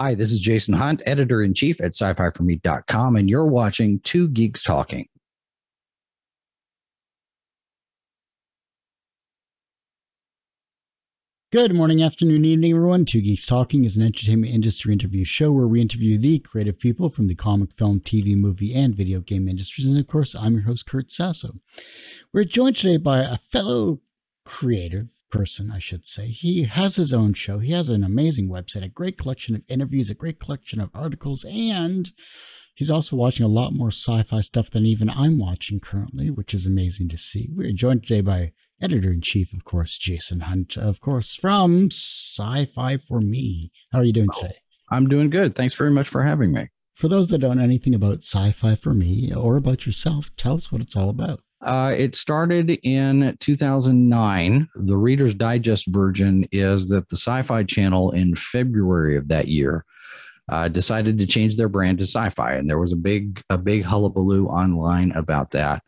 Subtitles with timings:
[0.00, 3.46] Hi, this is Jason Hunt, editor in chief at sci fi for me.com, and you're
[3.46, 5.06] watching Two Geeks Talking.
[11.52, 13.04] Good morning, afternoon, evening, everyone.
[13.04, 17.10] Two Geeks Talking is an entertainment industry interview show where we interview the creative people
[17.10, 19.86] from the comic, film, TV, movie, and video game industries.
[19.86, 21.56] And of course, I'm your host, Kurt Sasso.
[22.32, 24.00] We're joined today by a fellow
[24.46, 26.28] creative person, I should say.
[26.28, 27.58] He has his own show.
[27.58, 31.44] He has an amazing website, a great collection of interviews, a great collection of articles,
[31.44, 32.10] and
[32.74, 36.54] he's also watching a lot more sci fi stuff than even I'm watching currently, which
[36.54, 37.48] is amazing to see.
[37.52, 42.66] We're joined today by editor in chief, of course, Jason Hunt, of course, from Sci
[42.74, 43.70] Fi for Me.
[43.92, 44.56] How are you doing today?
[44.90, 45.54] I'm doing good.
[45.54, 46.68] Thanks very much for having me.
[46.94, 50.54] For those that don't know anything about Sci Fi for Me or about yourself, tell
[50.54, 51.40] us what it's all about.
[51.62, 54.68] Uh, it started in 2009.
[54.74, 59.84] The Reader's Digest version is that the Sci Fi Channel in February of that year
[60.50, 62.58] uh, decided to change their brand to Syfy.
[62.58, 65.82] And there was a big, a big hullabaloo online about that.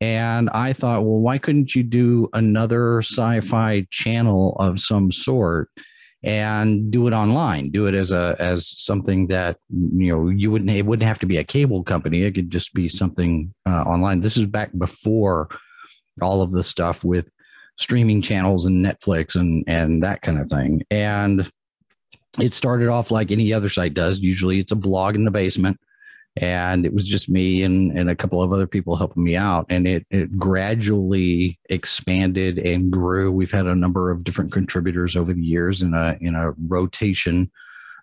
[0.00, 5.70] And I thought, well, why couldn't you do another sci fi channel of some sort?
[6.24, 7.70] And do it online.
[7.70, 11.26] Do it as a as something that you know you wouldn't it wouldn't have to
[11.26, 12.22] be a cable company.
[12.22, 14.20] It could just be something uh, online.
[14.20, 15.50] This is back before
[16.22, 17.28] all of the stuff with
[17.76, 20.82] streaming channels and netflix and and that kind of thing.
[20.90, 21.50] And
[22.40, 24.18] it started off like any other site does.
[24.18, 25.78] Usually it's a blog in the basement
[26.36, 29.66] and it was just me and, and a couple of other people helping me out
[29.68, 33.30] and it, it gradually expanded and grew.
[33.30, 37.50] We've had a number of different contributors over the years in a in a rotation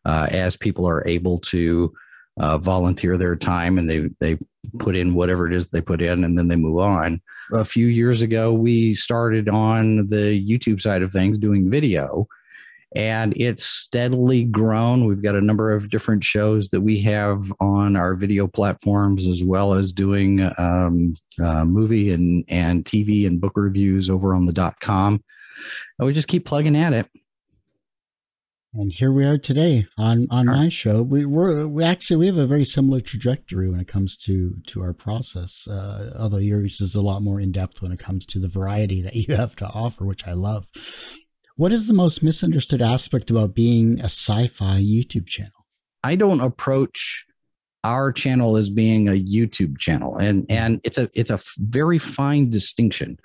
[0.06, 1.94] uh, as people are able to
[2.40, 4.38] uh, volunteer their time and they they
[4.80, 7.22] put in whatever it is they put in and then they move on.
[7.52, 12.28] A few years ago we started on the youtube side of things doing video
[12.94, 15.06] and it's steadily grown.
[15.06, 19.44] We've got a number of different shows that we have on our video platforms, as
[19.44, 24.54] well as doing um, uh, movie and, and TV and book reviews over on the
[24.54, 25.24] dot com.
[26.00, 27.08] And we just keep plugging at it.
[28.74, 31.02] And here we are today on on my show.
[31.02, 34.82] We we're, we actually we have a very similar trajectory when it comes to to
[34.82, 35.68] our process.
[35.68, 39.02] Uh, although yours is a lot more in depth when it comes to the variety
[39.02, 40.68] that you have to offer, which I love.
[41.62, 45.68] What is the most misunderstood aspect about being a sci fi YouTube channel?
[46.04, 47.24] I don't approach
[47.84, 50.18] our channel as being a YouTube channel.
[50.18, 50.52] And hmm.
[50.52, 53.20] and it's a it's a very fine distinction.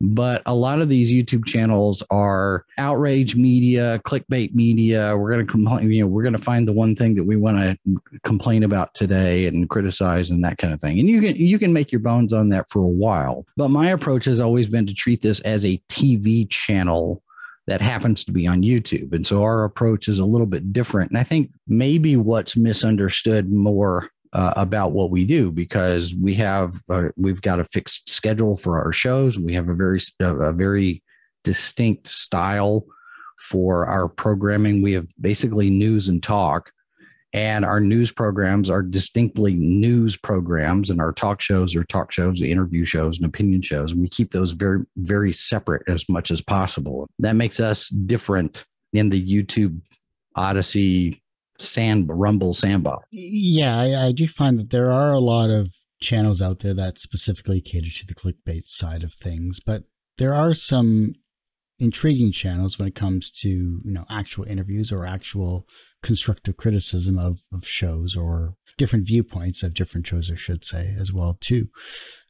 [0.00, 5.14] But a lot of these YouTube channels are outrage media clickbait media.
[5.14, 7.36] We're going to complain you know we're going to find the one thing that we
[7.36, 7.78] want to
[8.22, 11.00] complain about today and criticize and that kind of thing.
[11.00, 13.44] And you can you can make your bones on that for a while.
[13.58, 17.22] But my approach has always been to treat this as a TV channel
[17.66, 19.12] that happens to be on YouTube.
[19.12, 21.10] And so our approach is a little bit different.
[21.10, 26.82] And I think maybe what's misunderstood more uh, about what we do because we have
[26.90, 29.38] uh, we've got a fixed schedule for our shows.
[29.38, 31.02] We have a very a very
[31.44, 32.84] distinct style
[33.38, 34.82] for our programming.
[34.82, 36.72] We have basically news and talk,
[37.34, 42.40] and our news programs are distinctly news programs and our talk shows are talk shows
[42.40, 46.40] interview shows and opinion shows and we keep those very very separate as much as
[46.40, 47.08] possible.
[47.18, 49.80] That makes us different in the youtube
[50.36, 51.20] Odysee
[51.58, 53.06] sand rumble sandbox.
[53.10, 55.68] Yeah I, I do find that there are a lot of
[56.00, 59.84] channels out there that specifically cater to the clickbait side of things but
[60.18, 61.14] there are some
[61.78, 65.66] intriguing channels when it comes to you know actual interviews or actual
[66.02, 71.12] constructive criticism of, of shows or different viewpoints of different shows, I should say, as
[71.12, 71.68] well too.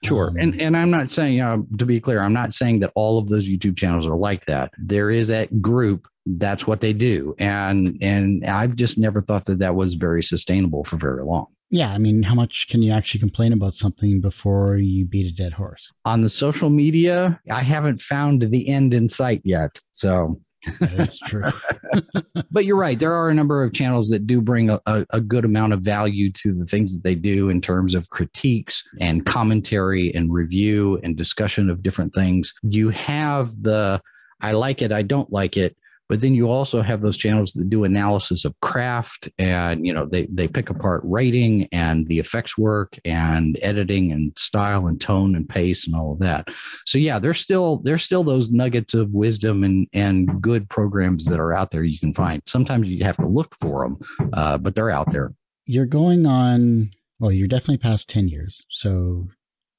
[0.05, 2.93] Sure, um, and and I'm not saying uh, to be clear, I'm not saying that
[2.95, 4.73] all of those YouTube channels are like that.
[4.79, 9.59] There is that group that's what they do, and and I've just never thought that
[9.61, 11.47] that was very sustainable for very long.
[11.75, 15.35] Yeah, I mean, how much can you actually complain about something before you beat a
[15.35, 15.93] dead horse?
[16.05, 19.81] On the social media, I haven't found the end in sight yet.
[19.91, 20.41] So
[20.79, 21.51] that's true.
[22.53, 22.97] but you're right.
[22.97, 25.81] There are a number of channels that do bring a, a, a, good amount of
[25.81, 31.01] value to the things that they do in terms of critiques and commentary and review
[31.03, 32.55] and discussion of different things.
[32.63, 34.01] You have the
[34.41, 35.77] I like it, I don't like it,
[36.09, 40.07] but then you also have those channels that do analysis of craft and you know
[40.07, 45.35] they they pick apart writing and the effects work and editing and style and tone
[45.35, 46.49] and pace and all of that.
[46.85, 51.41] So yeah there's still there's still those nuggets of wisdom and and good programs that
[51.41, 52.43] are out there you can find.
[52.47, 55.33] Sometimes you have to look for them uh, but they're out there.
[55.67, 58.65] You're going on well you're definitely past 10 years.
[58.69, 59.29] So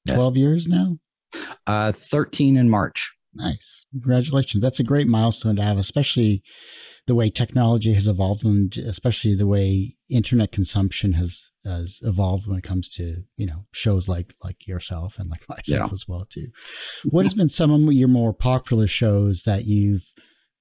[0.08, 0.40] 12 yes.
[0.40, 0.98] years now?
[1.66, 3.86] Uh 13 in march Nice.
[3.92, 4.62] Congratulations.
[4.62, 6.42] That's a great milestone to have, especially
[7.06, 12.58] the way technology has evolved and especially the way internet consumption has has evolved when
[12.58, 15.92] it comes to you know shows like like yourself and like myself yeah.
[15.92, 16.48] as well too
[17.04, 20.04] what has been some of your more popular shows that you've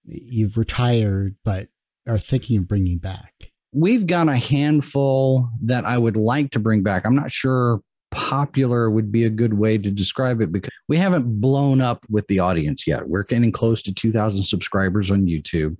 [0.03, 1.67] you've retired but
[2.07, 3.33] are thinking of bringing back
[3.73, 7.81] we've got a handful that i would like to bring back i'm not sure
[8.15, 12.25] popular would be a good way to describe it because we haven't blown up with
[12.27, 15.75] the audience yet we're getting close to 2000 subscribers on youtube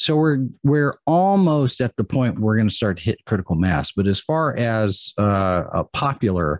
[0.00, 3.92] so we're we're almost at the point we're going to start to hit critical mass.
[3.92, 6.58] But as far as uh, a popular,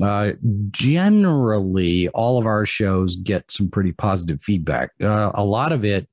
[0.00, 0.32] uh,
[0.70, 4.90] generally all of our shows get some pretty positive feedback.
[5.02, 6.08] Uh, a lot of it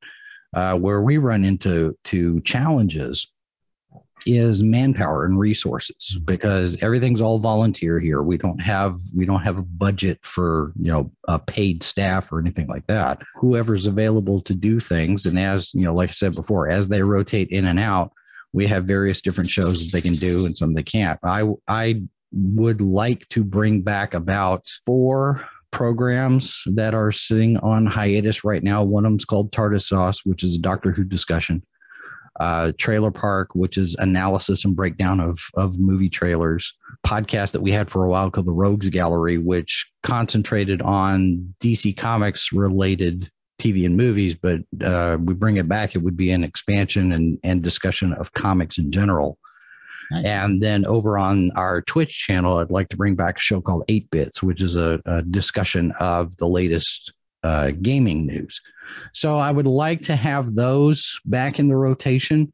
[0.55, 3.31] uh, where we run into to challenges
[4.25, 6.25] is manpower and resources mm-hmm.
[6.25, 8.21] because everything's all volunteer here.
[8.21, 12.39] We don't have we don't have a budget for you know a paid staff or
[12.39, 13.21] anything like that.
[13.35, 17.01] Whoever's available to do things and as you know like i said before as they
[17.01, 18.11] rotate in and out
[18.53, 21.19] we have various different shows that they can do and some they can't.
[21.23, 22.01] I i
[22.31, 28.83] would like to bring back about four programs that are sitting on hiatus right now.
[28.83, 31.63] One of them's called tardis sauce which is a doctor who discussion
[32.39, 36.73] uh, Trailer Park, which is analysis and breakdown of of movie trailers.
[37.05, 41.95] Podcast that we had for a while called the Rogues Gallery, which concentrated on DC
[41.95, 45.95] Comics related TV and movies, but uh, we bring it back.
[45.95, 49.37] It would be an expansion and and discussion of comics in general.
[50.11, 50.25] Nice.
[50.25, 53.83] And then over on our Twitch channel, I'd like to bring back a show called
[53.87, 57.13] 8 Bits, which is a, a discussion of the latest
[57.43, 58.61] uh, gaming news.
[59.13, 62.51] So I would like to have those back in the rotation,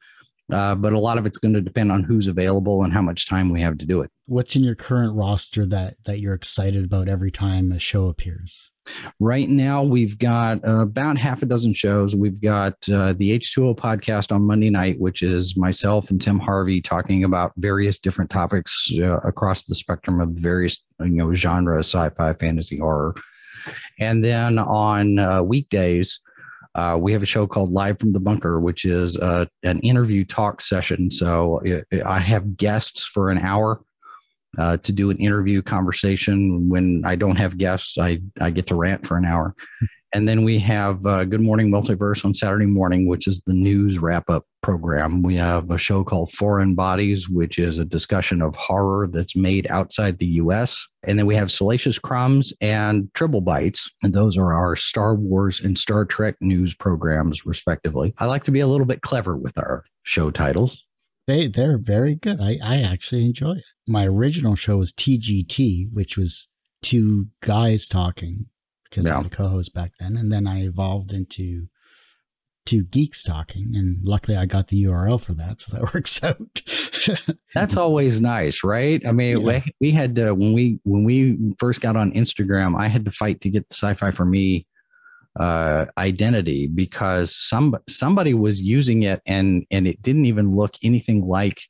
[0.51, 3.27] uh, but a lot of it's going to depend on who's available and how much
[3.27, 4.11] time we have to do it.
[4.27, 8.71] What's in your current roster that that you're excited about every time a show appears?
[9.19, 12.15] Right now, we've got uh, about half a dozen shows.
[12.15, 16.81] We've got uh, the H2O podcast on Monday night, which is myself and Tim Harvey
[16.81, 22.33] talking about various different topics uh, across the spectrum of various you know genre, sci-fi,
[22.33, 23.15] fantasy, horror.
[23.99, 26.19] And then on uh, weekdays,
[26.75, 30.25] uh, we have a show called Live from the Bunker, which is uh, an interview
[30.25, 31.09] talk session.
[31.09, 33.81] So it, it, I have guests for an hour
[34.57, 36.69] uh, to do an interview conversation.
[36.69, 39.55] When I don't have guests, I, I get to rant for an hour.
[40.15, 43.99] And then we have uh, Good Morning Multiverse on Saturday morning, which is the news
[43.99, 45.21] wrap up program.
[45.21, 49.69] We have a show called Foreign Bodies, which is a discussion of horror that's made
[49.69, 50.87] outside the US.
[51.03, 53.91] And then we have Salacious Crumbs and Tribble Bites.
[54.03, 58.13] And those are our Star Wars and Star Trek news programs, respectively.
[58.17, 60.84] I like to be a little bit clever with our show titles.
[61.27, 62.39] They they're very good.
[62.39, 63.65] I, I actually enjoy it.
[63.87, 66.47] My original show was TGT, which was
[66.81, 68.45] two guys talking
[68.89, 69.15] because yeah.
[69.15, 71.67] I had a co-host back then, and then I evolved into
[72.65, 76.61] two geeks talking, and luckily I got the URL for that, so that works out.
[77.53, 79.03] That's always nice, right?
[79.05, 79.61] I mean, yeah.
[79.65, 83.11] we, we had to when we when we first got on Instagram, I had to
[83.11, 84.67] fight to get the sci-fi for me
[85.39, 91.25] uh, identity because some somebody was using it and and it didn't even look anything
[91.27, 91.61] like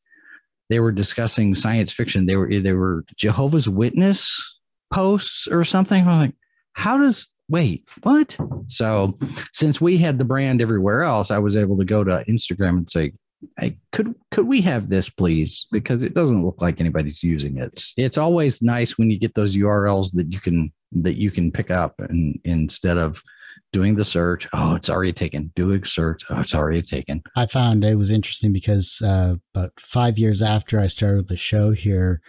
[0.70, 2.26] they were discussing science fiction.
[2.26, 4.42] They were they were Jehovah's Witness
[4.94, 6.08] posts or something.
[6.08, 6.36] I'm like,
[6.74, 8.36] how does wait what
[8.68, 9.14] so
[9.52, 12.90] since we had the brand everywhere else i was able to go to instagram and
[12.90, 13.12] say
[13.60, 17.66] hey could could we have this please because it doesn't look like anybody's using it
[17.66, 21.52] it's, it's always nice when you get those urls that you can that you can
[21.52, 23.22] pick up and instead of
[23.76, 27.84] doing the search oh it's already taken doing search oh it's already taken i found
[27.84, 32.22] it was interesting because uh, about five years after i started the show here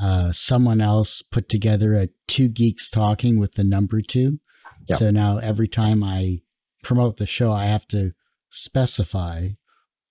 [0.00, 4.40] uh, someone else put together a two geeks talking with the number two.
[4.88, 4.98] Yep.
[4.98, 6.40] So now every time I
[6.82, 8.12] promote the show, I have to
[8.50, 9.50] specify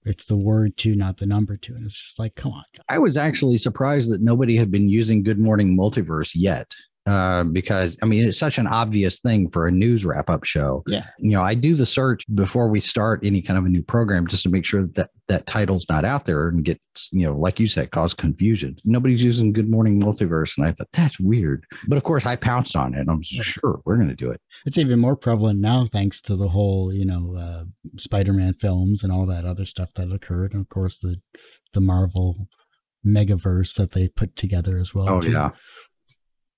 [0.06, 1.76] it's the word two, not the number two.
[1.76, 2.64] And it's just like, come on.
[2.90, 6.74] I was actually surprised that nobody had been using Good Morning Multiverse yet
[7.06, 10.84] uh, because I mean it's such an obvious thing for a news wrap up show.
[10.88, 13.84] Yeah, you know, I do the search before we start any kind of a new
[13.84, 16.80] program just to make sure that that, that title's not out there and get
[17.12, 18.78] you know, like you said, cause confusion.
[18.86, 21.66] Nobody's using Good Morning Multiverse, and I thought that's weird.
[21.88, 23.06] But of course, I pounced on it.
[23.10, 24.40] I'm sure we're going to do it.
[24.66, 27.64] It's even more prevalent now thanks to the whole you know uh,
[27.98, 31.18] Spider-Man films and all that other stuff that occurred, and of course the
[31.74, 32.48] the Marvel
[33.06, 35.10] megaverse that they put together as well.
[35.10, 35.32] Oh too.
[35.32, 35.50] yeah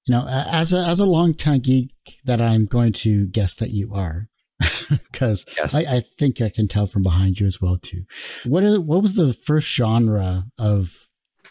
[0.05, 1.91] you know, as a as a longtime geek
[2.25, 4.27] that I'm going to guess that you are,
[4.89, 5.69] because yes.
[5.73, 8.03] I, I, think I can tell from behind you as well too.
[8.45, 10.91] What is what was the first genre of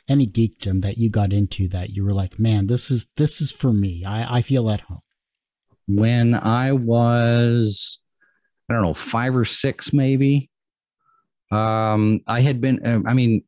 [0.09, 3.51] any geekdom that you got into that you were like, man, this is this is
[3.51, 4.05] for me.
[4.05, 5.01] I, I feel at home.
[5.87, 7.99] When I was,
[8.69, 10.51] I don't know, five or six maybe.
[11.51, 13.45] Um, I had been, uh, I mean,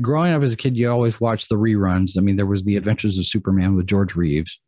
[0.00, 2.16] growing up as a kid, you always watched the reruns.
[2.16, 4.60] I mean, there was The Adventures of Superman with George Reeves.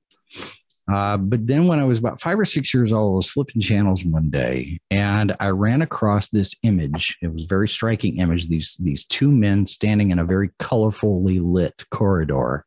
[0.93, 3.63] Uh, but then when I was about five or six years old, I was flipping
[3.63, 7.17] channels one day and I ran across this image.
[7.23, 8.49] It was a very striking image.
[8.49, 12.65] These, these two men standing in a very colorfully lit corridor.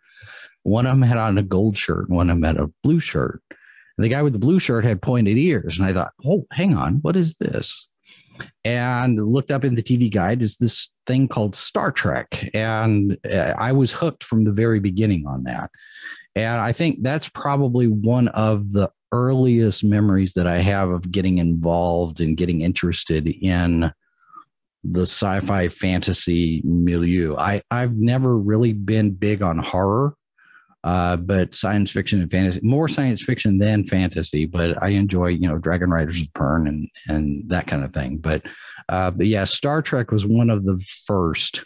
[0.64, 3.02] One of them had on a gold shirt, and one of them had a blue
[3.02, 3.42] shirt.
[3.98, 5.78] And the guy with the blue shirt had pointed ears.
[5.78, 7.90] And I thought, oh, hang on, what is this?
[8.66, 12.50] And looked up in the TV guide is this thing called Star Trek.
[12.54, 15.70] And uh, I was hooked from the very beginning on that.
[16.36, 21.38] And I think that's probably one of the earliest memories that I have of getting
[21.38, 23.92] involved and getting interested in
[24.84, 27.36] the sci-fi fantasy milieu.
[27.38, 30.16] I, I've never really been big on horror
[30.84, 34.46] uh, but science fiction and fantasy, more science fiction than fantasy.
[34.46, 38.18] But I enjoy, you know, Dragon Riders of Pern and and that kind of thing.
[38.18, 38.44] But
[38.90, 41.64] uh, but yeah, Star Trek was one of the first,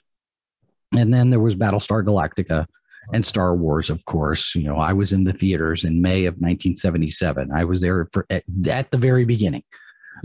[0.96, 2.68] and then there was Battlestar Galactica
[3.14, 4.54] and Star Wars, of course.
[4.54, 7.52] You know, I was in the theaters in May of 1977.
[7.54, 9.64] I was there for at, at the very beginning.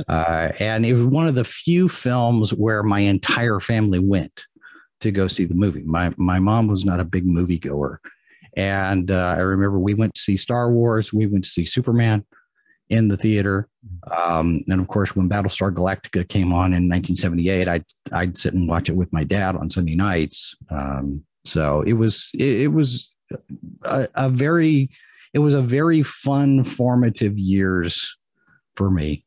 [0.09, 4.47] Uh, and it was one of the few films where my entire family went
[5.01, 5.83] to go see the movie.
[5.83, 8.01] My my mom was not a big movie goer,
[8.55, 12.25] and uh, I remember we went to see Star Wars, we went to see Superman
[12.93, 13.69] in the theater.
[14.15, 18.69] Um, and of course, when Battlestar Galactica came on in 1978, I'd, I'd sit and
[18.69, 20.55] watch it with my dad on Sunday nights.
[20.71, 23.13] Um, so it was, it, it was
[23.85, 24.91] a, a, very,
[25.33, 28.15] it was a very fun, formative years
[28.77, 29.25] for me.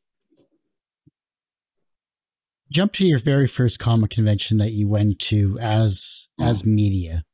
[2.70, 6.68] Jump to your very first comic convention that you went to as, as oh.
[6.68, 7.24] media.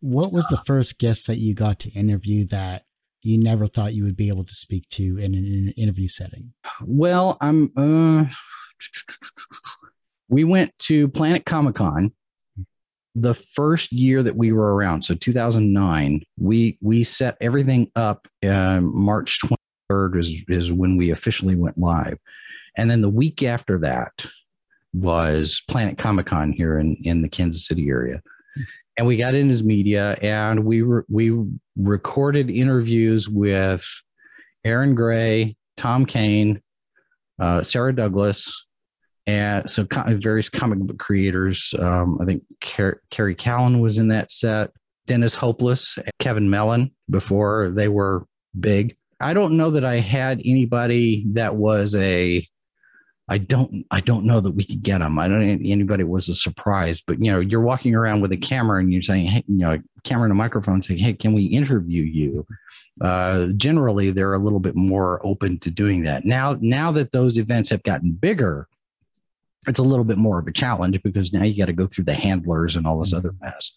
[0.00, 2.84] What was the first guest that you got to interview that
[3.22, 6.52] you never thought you would be able to speak to in an, interview setting?
[6.82, 7.70] Well, I'm.
[7.76, 8.24] Uh,
[10.28, 12.12] we went to Planet Comic Con
[13.14, 16.22] the first year that we were around, so 2009.
[16.38, 18.26] We we set everything up.
[18.42, 19.40] Uh, March
[19.90, 22.18] 23rd is is when we officially went live,
[22.76, 24.24] and then the week after that
[24.94, 28.22] was Planet Comic Con here in in the Kansas City area
[29.00, 31.32] and we got in his media and we re- we
[31.74, 33.82] recorded interviews with
[34.62, 36.60] Erin Gray, Tom Kane,
[37.38, 38.66] uh, Sarah Douglas,
[39.26, 41.72] and so various comic book creators.
[41.78, 44.70] Um, I think Car- Kerry Callen was in that set.
[45.06, 48.26] Dennis Hopeless, Kevin Mellon before they were
[48.60, 48.98] big.
[49.18, 52.46] I don't know that I had anybody that was a
[53.30, 55.16] I don't I don't know that we could get them.
[55.16, 58.80] I don't anybody was a surprise, but you know, you're walking around with a camera
[58.80, 62.02] and you're saying, hey, you know, camera and a microphone saying, hey, can we interview
[62.02, 62.44] you?
[63.00, 66.24] Uh, generally, they're a little bit more open to doing that.
[66.24, 68.66] Now, now that those events have gotten bigger,
[69.68, 72.04] it's a little bit more of a challenge because now you got to go through
[72.04, 73.44] the handlers and all this other mm-hmm.
[73.44, 73.70] mess.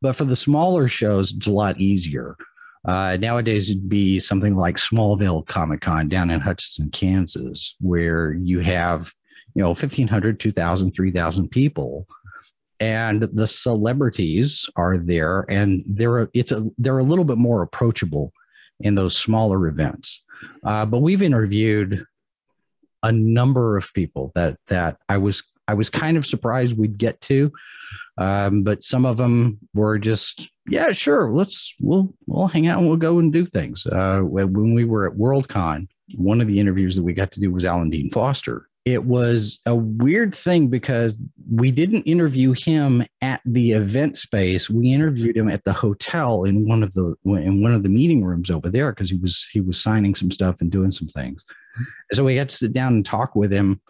[0.00, 2.36] But for the smaller shows, it's a lot easier.
[2.84, 8.60] Uh, nowadays, it'd be something like Smallville Comic Con down in Hutchinson, Kansas, where you
[8.60, 9.12] have,
[9.54, 12.06] you know, 1,500, 2,000, 3,000 people.
[12.80, 18.32] And the celebrities are there, and they're it's a they're a little bit more approachable
[18.80, 20.22] in those smaller events.
[20.64, 22.04] Uh, but we've interviewed
[23.04, 27.20] a number of people that that I was I was kind of surprised we'd get
[27.22, 27.52] to,
[28.18, 31.30] um, but some of them were just yeah, sure.
[31.30, 33.86] Let's we'll we'll hang out and we'll go and do things.
[33.86, 37.52] Uh, when we were at Worldcon, one of the interviews that we got to do
[37.52, 38.68] was Alan Dean Foster.
[38.84, 41.18] It was a weird thing because
[41.50, 44.68] we didn't interview him at the event space.
[44.68, 48.24] We interviewed him at the hotel in one of the in one of the meeting
[48.24, 51.44] rooms over there because he was he was signing some stuff and doing some things.
[52.12, 53.80] So we got to sit down and talk with him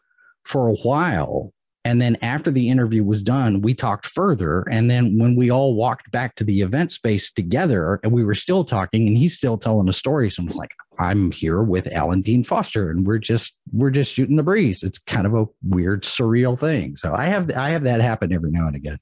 [0.44, 1.52] for a while
[1.84, 4.64] and then after the interview was done, we talked further.
[4.70, 8.34] And then when we all walked back to the event space together and we were
[8.34, 10.30] still talking and he's still telling a story.
[10.30, 14.14] So I was like, I'm here with Alan Dean Foster and we're just we're just
[14.14, 14.82] shooting the breeze.
[14.82, 16.96] It's kind of a weird, surreal thing.
[16.96, 18.98] So I have I have that happen every now and again.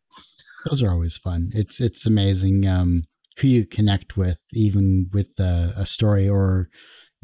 [0.68, 1.52] Those are always fun.
[1.54, 3.04] It's it's amazing um,
[3.38, 6.68] who you connect with, even with a, a story or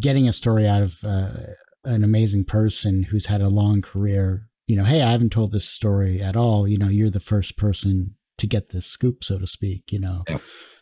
[0.00, 1.30] getting a story out of uh,
[1.84, 5.66] an amazing person who's had a long career you know, hey, I haven't told this
[5.66, 6.68] story at all.
[6.68, 9.90] You know, you're the first person to get this scoop, so to speak.
[9.90, 10.38] You know, yeah.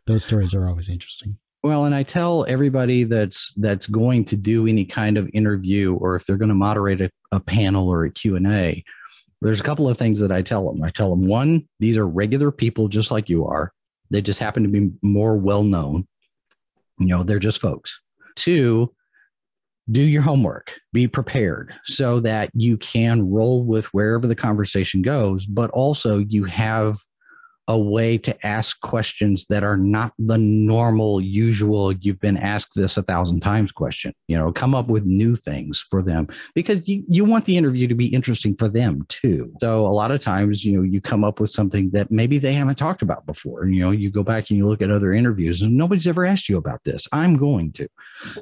[0.06, 1.38] those stories are always interesting.
[1.62, 6.16] Well, and I tell everybody that's that's going to do any kind of interview, or
[6.16, 8.84] if they're going to moderate a, a panel or a Q and A,
[9.40, 10.82] there's a couple of things that I tell them.
[10.82, 13.72] I tell them one, these are regular people just like you are.
[14.10, 16.08] They just happen to be more well known.
[16.98, 18.00] You know, they're just folks.
[18.34, 18.92] Two,
[19.90, 25.46] do your homework, be prepared so that you can roll with wherever the conversation goes,
[25.46, 26.98] but also you have
[27.68, 32.96] a way to ask questions that are not the normal, usual, you've been asked this
[32.96, 34.14] a thousand times question.
[34.28, 37.88] You know, come up with new things for them because you, you want the interview
[37.88, 39.52] to be interesting for them too.
[39.60, 42.52] So a lot of times, you know, you come up with something that maybe they
[42.52, 43.66] haven't talked about before.
[43.66, 46.48] You know, you go back and you look at other interviews and nobody's ever asked
[46.48, 47.08] you about this.
[47.10, 47.88] I'm going to.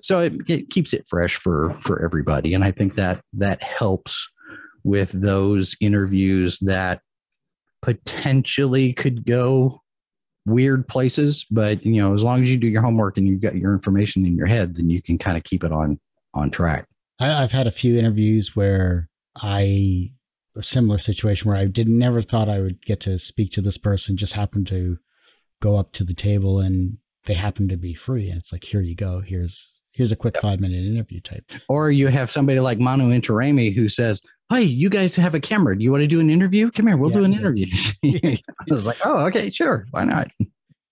[0.03, 2.53] So it, it keeps it fresh for for everybody.
[2.53, 4.29] And I think that that helps
[4.85, 7.01] with those interviews that
[7.85, 9.81] potentially could go
[10.47, 13.55] weird places but you know as long as you do your homework and you've got
[13.55, 15.99] your information in your head then you can kind of keep it on
[16.35, 16.87] on track.
[17.21, 20.11] I, have had a few interviews where i
[20.57, 23.79] a similar situation where i did never thought i would get to speak to this
[23.79, 24.99] person just happened to
[25.61, 28.29] go up to the table and they happened to be free.
[28.29, 29.21] And it's like here you go.
[29.21, 31.45] Here's here's a quick five minute interview type.
[31.69, 34.21] Or you have somebody like Manu Intiraymi who says,
[34.51, 35.77] Hey, you guys have a camera.
[35.79, 36.71] Do you want to do an interview?
[36.71, 37.39] Come here, we'll yeah, do an yeah.
[37.39, 37.67] interview.
[38.05, 39.87] I was like, Oh, okay, sure.
[39.93, 40.29] Why not?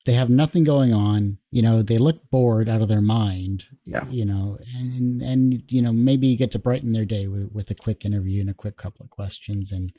[0.04, 1.38] They have nothing going on.
[1.52, 3.64] You know, they look bored out of their mind.
[3.84, 4.04] Yeah.
[4.08, 7.70] You know, and and you know, maybe you get to brighten their day with, with
[7.70, 9.92] a quick interview and a quick couple of questions and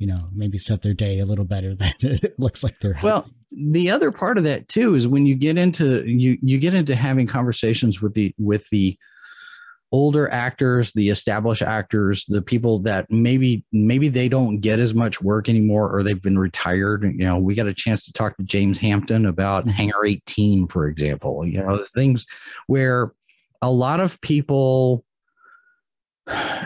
[0.00, 3.28] you know, maybe set their day a little better than it looks like they're well.
[3.52, 6.96] The other part of that too is when you get into you you get into
[6.96, 8.98] having conversations with the with the
[9.92, 15.20] older actors, the established actors, the people that maybe maybe they don't get as much
[15.20, 17.02] work anymore or they've been retired.
[17.02, 19.72] You know, we got a chance to talk to James Hampton about mm-hmm.
[19.72, 21.44] Hangar 18, for example.
[21.44, 22.24] You know, the things
[22.68, 23.12] where
[23.62, 25.04] a lot of people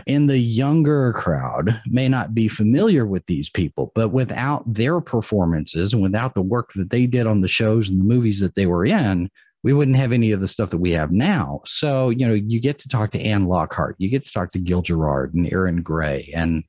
[0.06, 5.92] in the younger crowd may not be familiar with these people, but without their performances
[5.92, 8.66] and without the work that they did on the shows and the movies that they
[8.66, 9.30] were in,
[9.62, 11.62] we wouldn't have any of the stuff that we have now.
[11.64, 14.58] So, you know, you get to talk to Anne Lockhart, you get to talk to
[14.58, 16.64] Gil Gerard and Erin Gray and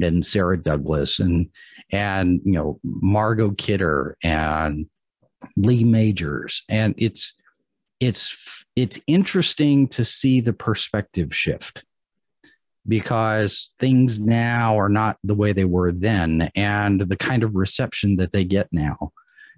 [0.00, 1.48] and Sarah Douglas and
[1.90, 4.86] and you know Margot Kidder and
[5.56, 6.62] Lee Majors.
[6.68, 7.32] And it's
[8.00, 11.85] it's it's interesting to see the perspective shift
[12.88, 18.16] because things now are not the way they were then and the kind of reception
[18.16, 19.12] that they get now.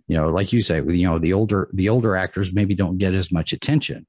[0.07, 3.13] You know like you say you know the older the older actors maybe don't get
[3.13, 4.07] as much attention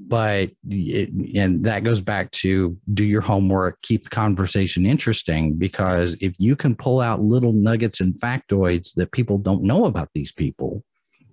[0.00, 6.16] but it, and that goes back to do your homework keep the conversation interesting because
[6.20, 10.32] if you can pull out little nuggets and factoids that people don't know about these
[10.32, 10.82] people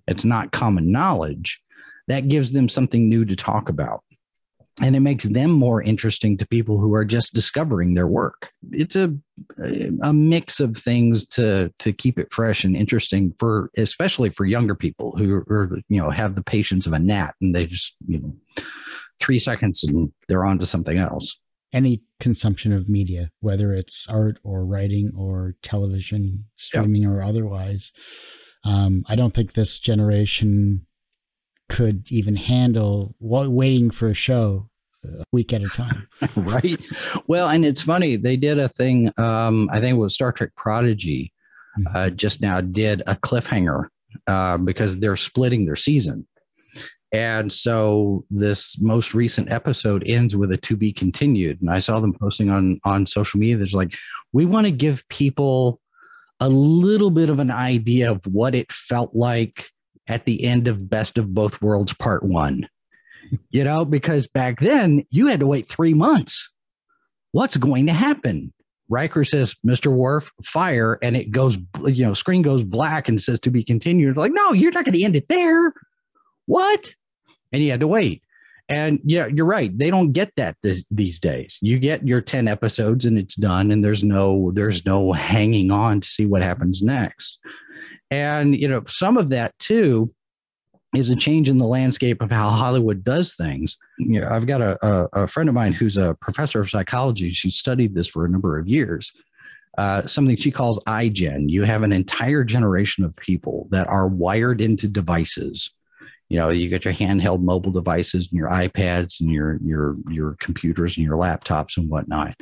[0.07, 1.61] it's not common knowledge
[2.07, 4.03] that gives them something new to talk about
[4.81, 8.51] and it makes them more interesting to people who are just discovering their work.
[8.71, 9.13] It's a
[10.03, 14.75] a mix of things to to keep it fresh and interesting for especially for younger
[14.75, 18.19] people who are you know have the patience of a gnat and they just you
[18.19, 18.63] know
[19.19, 21.39] three seconds and they're on to something else.
[21.73, 27.91] Any consumption of media, whether it's art or writing or television, streaming or otherwise,
[28.63, 30.86] um, I don't think this generation
[31.69, 34.69] could even handle waiting for a show
[35.03, 36.07] a week at a time.
[36.35, 36.79] right.
[37.27, 38.15] Well, and it's funny.
[38.15, 41.33] They did a thing, um, I think it was Star Trek Prodigy,
[41.79, 41.95] mm-hmm.
[41.95, 43.87] uh, just now did a cliffhanger
[44.27, 46.27] uh, because they're splitting their season.
[47.13, 51.61] And so this most recent episode ends with a to be continued.
[51.61, 53.57] And I saw them posting on on social media.
[53.57, 53.95] There's like,
[54.33, 55.79] we want to give people
[56.41, 59.69] a little bit of an idea of what it felt like
[60.07, 62.67] at the end of Best of Both Worlds Part One.
[63.49, 66.49] You know, because back then you had to wait three months.
[67.33, 68.53] What's going to happen?
[68.89, 69.91] Riker says, Mr.
[69.91, 74.15] Worf, fire, and it goes, you know, screen goes black and says to be continued.
[74.15, 75.73] Like, no, you're not going to end it there.
[76.45, 76.93] What?
[77.51, 78.23] And you had to wait.
[78.69, 79.77] And yeah, you're right.
[79.77, 81.57] They don't get that th- these days.
[81.61, 86.01] You get your 10 episodes and it's done and there's no there's no hanging on
[86.01, 87.39] to see what happens next.
[88.11, 90.13] And, you know, some of that too
[90.95, 93.77] is a change in the landscape of how Hollywood does things.
[93.99, 97.33] You know, I've got a, a, a friend of mine who's a professor of psychology.
[97.33, 99.11] She studied this for a number of years.
[99.77, 101.49] Uh, something she calls iGen.
[101.49, 105.69] You have an entire generation of people that are wired into devices.
[106.29, 110.35] You know, you get your handheld mobile devices and your iPads and your your your
[110.39, 112.35] computers and your laptops and whatnot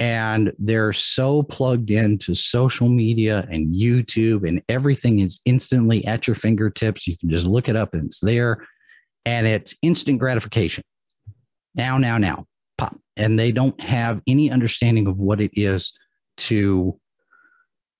[0.00, 6.34] and they're so plugged into social media and YouTube, and everything is instantly at your
[6.36, 7.06] fingertips.
[7.06, 8.66] You can just look it up and it's there,
[9.24, 10.84] and it's instant gratification.
[11.74, 12.46] Now, now, now,
[12.78, 12.96] pop.
[13.16, 15.92] And they don't have any understanding of what it is
[16.36, 16.98] to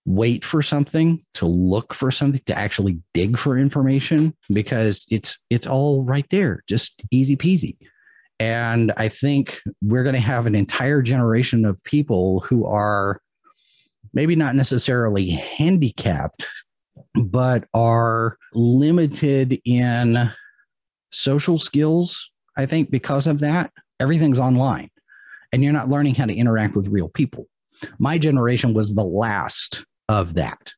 [0.06, 5.66] wait for something to look for something to actually dig for information because it's it's
[5.66, 7.76] all right there just easy peasy
[8.40, 13.20] And I think we're going to have an entire generation of people who are
[14.12, 16.46] maybe not necessarily handicapped,
[17.14, 20.30] but are limited in
[21.10, 22.30] social skills.
[22.56, 24.90] I think because of that, everything's online
[25.52, 27.46] and you're not learning how to interact with real people.
[27.98, 30.72] My generation was the last of that.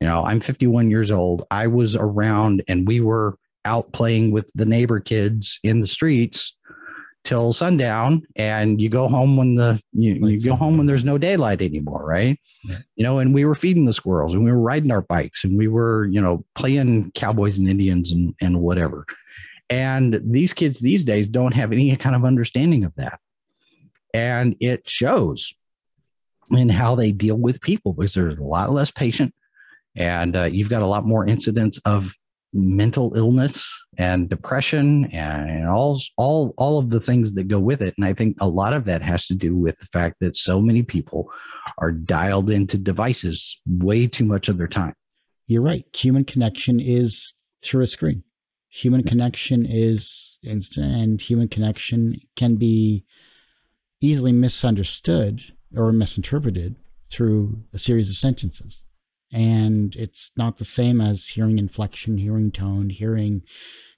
[0.00, 1.44] You know, I'm 51 years old.
[1.50, 6.55] I was around and we were out playing with the neighbor kids in the streets
[7.26, 11.18] till sundown and you go home when the you, you go home when there's no
[11.18, 12.38] daylight anymore right?
[12.64, 12.78] Yeah.
[12.94, 15.58] you know and we were feeding the squirrels and we were riding our bikes and
[15.58, 19.04] we were you know playing cowboys and indians and and whatever.
[19.68, 23.18] And these kids these days don't have any kind of understanding of that.
[24.14, 25.52] And it shows
[26.52, 29.34] in how they deal with people because there's a lot less patient
[29.96, 32.14] and uh, you've got a lot more incidents of
[32.56, 33.66] mental illness
[33.98, 37.94] and depression and all all all of the things that go with it.
[37.96, 40.60] And i think a lot of that has to do with the fact that so
[40.60, 41.30] many people
[41.78, 44.94] are dialed into devices way too much of their time.
[45.46, 45.84] You're right.
[45.94, 48.24] Human connection is through a screen.
[48.70, 53.04] Human connection is instant and human connection can be
[54.00, 55.42] easily misunderstood
[55.74, 56.76] or misinterpreted
[57.10, 58.82] through a series of sentences
[59.32, 63.42] and it's not the same as hearing inflection hearing tone hearing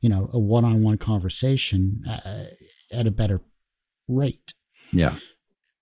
[0.00, 2.44] you know a one-on-one conversation uh,
[2.92, 3.40] at a better
[4.08, 4.54] rate.
[4.92, 5.16] Yeah.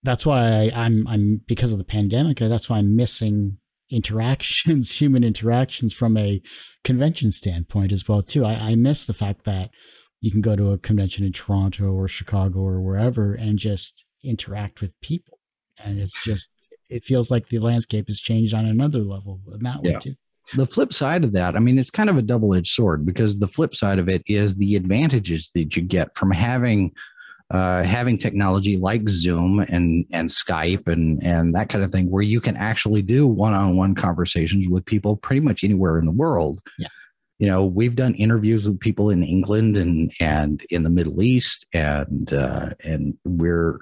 [0.03, 3.59] That's why I, i'm i'm because of the pandemic uh, that's why i'm missing
[3.91, 6.43] interactions human interactions from a
[6.83, 8.45] convention standpoint as well too.
[8.45, 9.71] I, I miss the fact that
[10.21, 14.81] you can go to a convention in toronto or chicago or wherever and just interact
[14.81, 15.39] with people.
[15.79, 16.51] And it's just
[16.90, 19.94] it feels like the landscape has changed on another level in that yeah.
[19.94, 20.14] way too.
[20.55, 23.38] The flip side of that, I mean, it's kind of a double edged sword because
[23.38, 26.92] the flip side of it is the advantages that you get from having
[27.51, 32.22] uh, having technology like Zoom and and Skype and and that kind of thing, where
[32.22, 36.12] you can actually do one on one conversations with people pretty much anywhere in the
[36.12, 36.61] world.
[36.79, 36.88] Yeah.
[37.38, 41.66] You know, we've done interviews with people in England and and in the Middle East,
[41.72, 43.81] and uh, and we're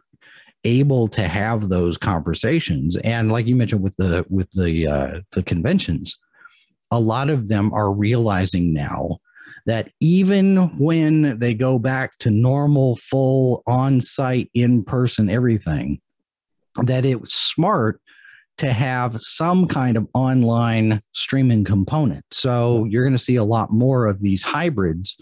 [0.65, 2.97] able to have those conversations.
[2.97, 6.19] And like you mentioned with the with the uh, the conventions
[6.91, 9.19] a lot of them are realizing now
[9.67, 16.01] that even when they go back to normal full on-site in-person everything
[16.83, 18.01] that it's smart
[18.59, 22.25] to have some kind of online streaming component.
[22.31, 25.17] So you're going to see a lot more of these hybrids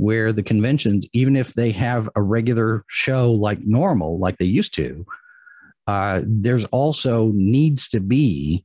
[0.00, 4.72] where the conventions, even if they have a regular show like normal, like they used
[4.74, 5.04] to,
[5.86, 8.64] uh, there's also needs to be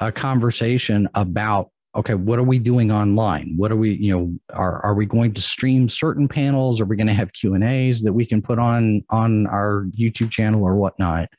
[0.00, 3.54] a conversation about okay what are we doing online?
[3.56, 6.78] What are we you know are, are we going to stream certain panels?
[6.78, 9.86] Are we going to have q and a's that we can put on on our
[9.98, 11.30] youtube channel or whatnot?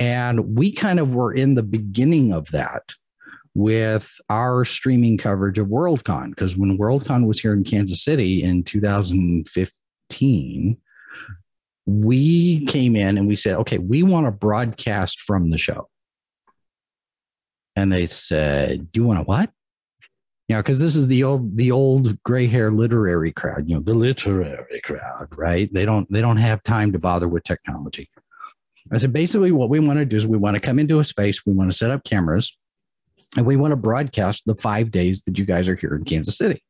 [0.00, 2.82] And we kind of were in the beginning of that
[3.54, 6.30] with our streaming coverage of Worldcon.
[6.30, 10.76] Because when Worldcon was here in Kansas City in 2015,
[11.84, 15.88] we came in and we said, okay, we want to broadcast from the show.
[17.74, 19.50] And they said, do you want to what?
[20.48, 23.80] You know, because this is the old the old gray hair literary crowd, you know,
[23.80, 25.72] the literary crowd, right?
[25.72, 28.10] They don't they don't have time to bother with technology.
[28.90, 31.04] I said, basically, what we want to do is we want to come into a
[31.04, 32.56] space, we want to set up cameras,
[33.36, 36.36] and we want to broadcast the five days that you guys are here in Kansas
[36.36, 36.62] City.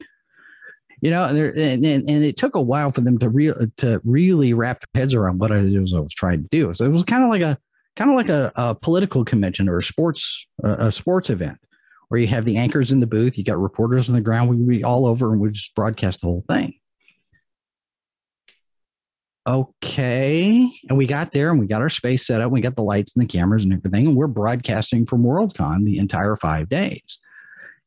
[1.00, 4.54] You know, and, and, and it took a while for them to real to really
[4.54, 6.72] wrap heads around what it was I was trying to do.
[6.74, 7.58] So it was kind of like a
[7.96, 11.58] kind of like a, a political convention or a sports a sports event
[12.08, 14.56] where you have the anchors in the booth, you got reporters on the ground, we
[14.56, 16.74] would be all over and we just broadcast the whole thing
[19.46, 20.70] okay.
[20.88, 22.50] And we got there and we got our space set up.
[22.50, 24.06] We got the lights and the cameras and everything.
[24.06, 27.18] And we're broadcasting from Worldcon the entire five days.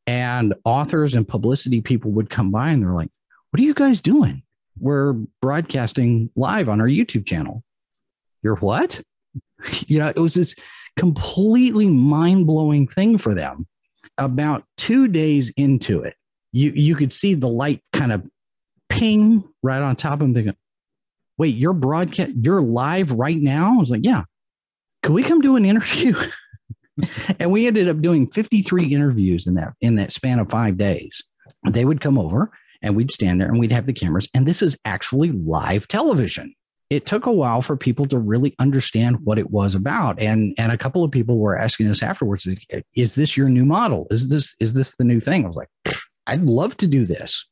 [0.07, 3.09] And authors and publicity people would come by and they're like,
[3.51, 4.43] what are you guys doing?
[4.79, 7.63] We're broadcasting live on our YouTube channel.
[8.43, 9.01] You're what?
[9.87, 10.55] you know, it was this
[10.97, 13.67] completely mind blowing thing for them.
[14.17, 16.15] About two days into it,
[16.51, 18.25] you, you could see the light kind of
[18.87, 20.55] ping right on top of them
[21.37, 23.75] wait, you're broadcast, you're live right now?
[23.75, 24.23] I was like, yeah.
[25.03, 26.15] Can we come do an interview?
[27.39, 31.21] and we ended up doing 53 interviews in that in that span of five days.
[31.69, 34.29] They would come over and we'd stand there and we'd have the cameras.
[34.33, 36.53] And this is actually live television.
[36.89, 40.19] It took a while for people to really understand what it was about.
[40.21, 42.47] And and a couple of people were asking us afterwards,
[42.95, 44.07] is this your new model?
[44.11, 45.43] Is this is this the new thing?
[45.43, 45.69] I was like,
[46.27, 47.45] I'd love to do this.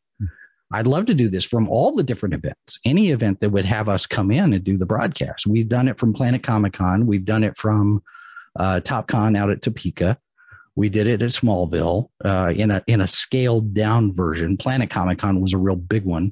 [0.73, 3.88] I'd love to do this from all the different events, any event that would have
[3.88, 5.45] us come in and do the broadcast.
[5.45, 7.05] We've done it from Planet Comic Con.
[7.05, 8.01] We've done it from
[8.59, 10.17] uh, TopCon out at Topeka.
[10.75, 14.57] We did it at Smallville uh, in a in a scaled down version.
[14.57, 16.31] Planet Comic Con was a real big one,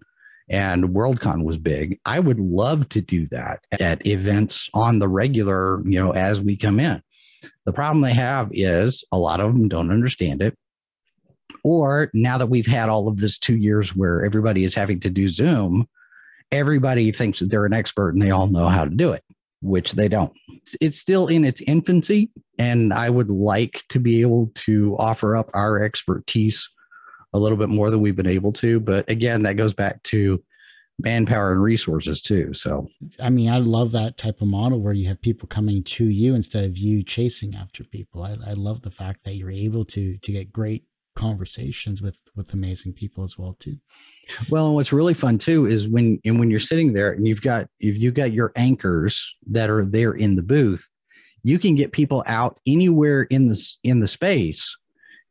[0.50, 2.00] and Worldcon was big.
[2.06, 6.58] I would love to do that at events on the regular, you know, as we
[6.58, 7.04] come in.
[7.66, 10.58] The problem they have is a lot of them don't understand it.
[11.64, 15.10] Or now that we've had all of this two years where everybody is having to
[15.10, 15.88] do Zoom,
[16.52, 19.24] everybody thinks that they're an expert and they all know how to do it,
[19.62, 20.34] which they don't.
[20.80, 22.30] It's still in its infancy.
[22.58, 26.68] And I would like to be able to offer up our expertise
[27.34, 28.80] a little bit more than we've been able to.
[28.80, 30.44] But again, that goes back to
[31.00, 32.54] manpower and resources too.
[32.54, 32.88] So,
[33.20, 36.36] I mean, I love that type of model where you have people coming to you
[36.36, 38.24] instead of you chasing after people.
[38.24, 40.84] I, I love the fact that you're able to to get great
[41.16, 43.78] conversations with with amazing people as well too.
[44.50, 47.42] Well, and what's really fun too is when and when you're sitting there and you've
[47.42, 50.88] got if you've got your anchors that are there in the booth,
[51.44, 54.76] you can get people out anywhere in this in the space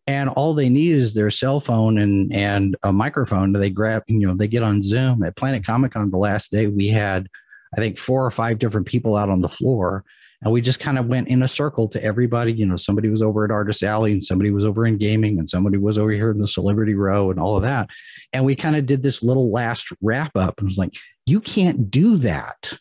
[0.07, 4.27] and all they need is their cell phone and and a microphone they grab you
[4.27, 7.29] know they get on zoom at planet comic con the last day we had
[7.77, 10.05] i think four or five different people out on the floor
[10.43, 13.23] and we just kind of went in a circle to everybody you know somebody was
[13.23, 16.31] over at artist alley and somebody was over in gaming and somebody was over here
[16.31, 17.89] in the celebrity row and all of that
[18.33, 20.95] and we kind of did this little last wrap up and was like
[21.27, 22.79] you can't do that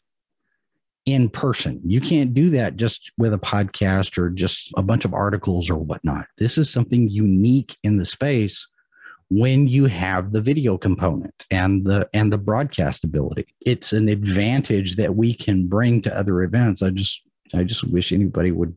[1.06, 1.82] in person.
[1.84, 5.78] You can't do that just with a podcast or just a bunch of articles or
[5.78, 6.28] whatnot.
[6.38, 8.68] This is something unique in the space
[9.30, 13.48] when you have the video component and the and the broadcast ability.
[13.62, 16.82] It's an advantage that we can bring to other events.
[16.82, 17.22] I just
[17.54, 18.74] I just wish anybody would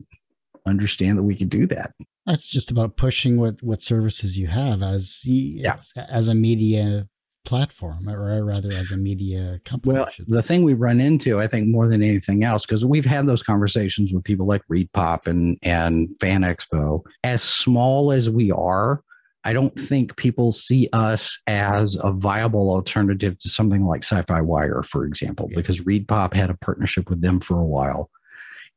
[0.65, 1.93] understand that we could do that.
[2.25, 5.77] That's just about pushing what what services you have as yeah.
[5.95, 7.07] as a media
[7.45, 11.67] platform or rather as a media company well the thing we run into i think
[11.67, 15.57] more than anything else because we've had those conversations with people like Reed Pop and
[15.61, 19.03] and fan expo as small as we are
[19.43, 24.81] i don't think people see us as a viable alternative to something like sci-fi wire
[24.81, 25.57] for example yeah.
[25.57, 28.09] because ReedPop had a partnership with them for a while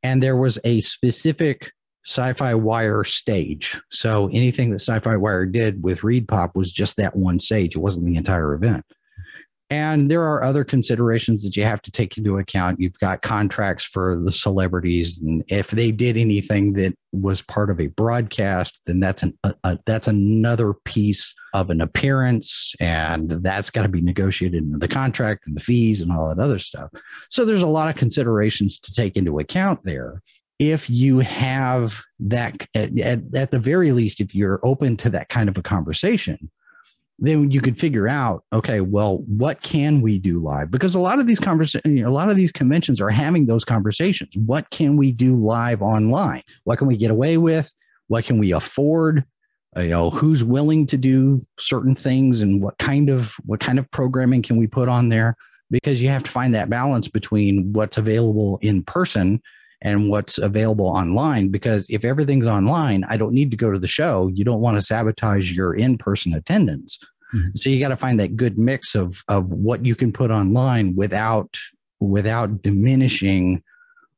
[0.07, 1.73] and there was a specific
[2.07, 3.77] Sci-Fi Wire stage.
[3.91, 7.75] So anything that Sci-Fi Wire did with ReedPop was just that one stage.
[7.75, 8.85] It wasn't the entire event.
[9.69, 12.79] And there are other considerations that you have to take into account.
[12.79, 17.81] You've got contracts for the celebrities, and if they did anything that was part of
[17.81, 23.71] a broadcast, then that's an a, a, that's another piece of an appearance, and that's
[23.71, 26.91] got to be negotiated into the contract and the fees and all that other stuff.
[27.29, 30.23] So there's a lot of considerations to take into account there
[30.59, 35.29] if you have that at, at, at, the very least if you're open to that
[35.29, 36.51] kind of a conversation
[37.19, 40.71] then you could figure out okay well what can we do live?
[40.71, 44.31] Because a lot of these conversations a lot of these conventions are having those conversations.
[44.37, 46.43] What can we do live online?
[46.65, 47.73] What can we get away with?
[48.09, 49.25] What can we afford?
[49.77, 53.79] Uh, you know who's willing to do certain things and what kind of what kind
[53.79, 55.37] of programming can we put on there?
[55.71, 59.43] Because you have to find that balance between what's available in person
[59.83, 63.89] and what's available online because if everything's online i don't need to go to the
[63.89, 64.29] show.
[64.29, 66.99] You don't want to sabotage your in-person attendance.
[67.35, 67.49] Mm-hmm.
[67.57, 70.95] so you got to find that good mix of of what you can put online
[70.95, 71.57] without
[71.99, 73.63] without diminishing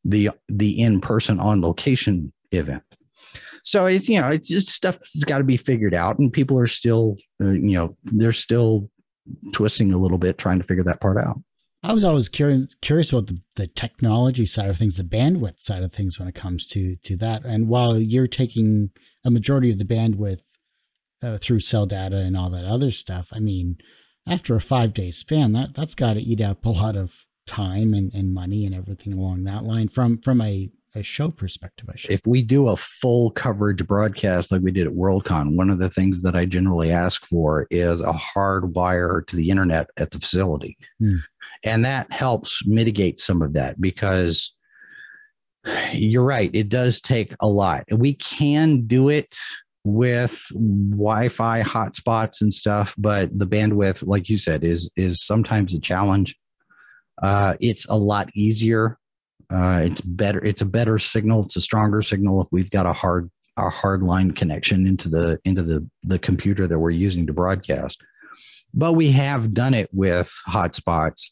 [0.04, 2.82] the the in-person on location event.
[3.62, 6.58] So it's you know it's just stuff that's got to be figured out and people
[6.58, 8.90] are still uh, you know they're still
[9.52, 11.40] twisting a little bit trying to figure that part out
[11.82, 15.82] I was always curious curious about the, the technology side of things, the bandwidth side
[15.82, 17.44] of things when it comes to to that.
[17.44, 18.90] And while you're taking
[19.24, 20.40] a majority of the bandwidth
[21.22, 23.78] uh, through cell data and all that other stuff, I mean,
[24.26, 27.14] after a five day span, that that's got to eat up a lot of
[27.46, 31.88] time and, and money and everything along that line from from a a show perspective.
[31.92, 32.10] I should.
[32.10, 35.90] If we do a full coverage broadcast like we did at Worldcon, one of the
[35.90, 40.18] things that I generally ask for is a hard wire to the internet at the
[40.18, 40.76] facility.
[40.98, 41.16] Hmm.
[41.64, 44.54] And that helps mitigate some of that because
[45.92, 47.84] you're right, it does take a lot.
[47.90, 49.36] We can do it
[49.84, 55.80] with Wi-Fi hotspots and stuff, but the bandwidth, like you said, is is sometimes a
[55.80, 56.36] challenge.
[57.22, 58.98] Uh, it's a lot easier.
[59.50, 60.44] Uh, it's better.
[60.44, 61.44] It's a better signal.
[61.44, 65.38] It's a stronger signal if we've got a hard a hard line connection into the
[65.44, 68.02] into the the computer that we're using to broadcast.
[68.74, 71.30] But we have done it with hotspots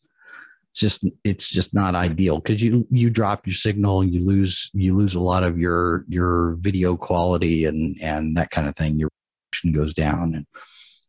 [0.77, 2.39] it's just it's just not ideal.
[2.39, 6.57] Because you you drop your signal you lose you lose a lot of your your
[6.61, 9.09] video quality and and that kind of thing your
[9.73, 10.35] goes down.
[10.35, 10.47] And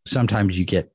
[0.06, 0.90] sometimes you get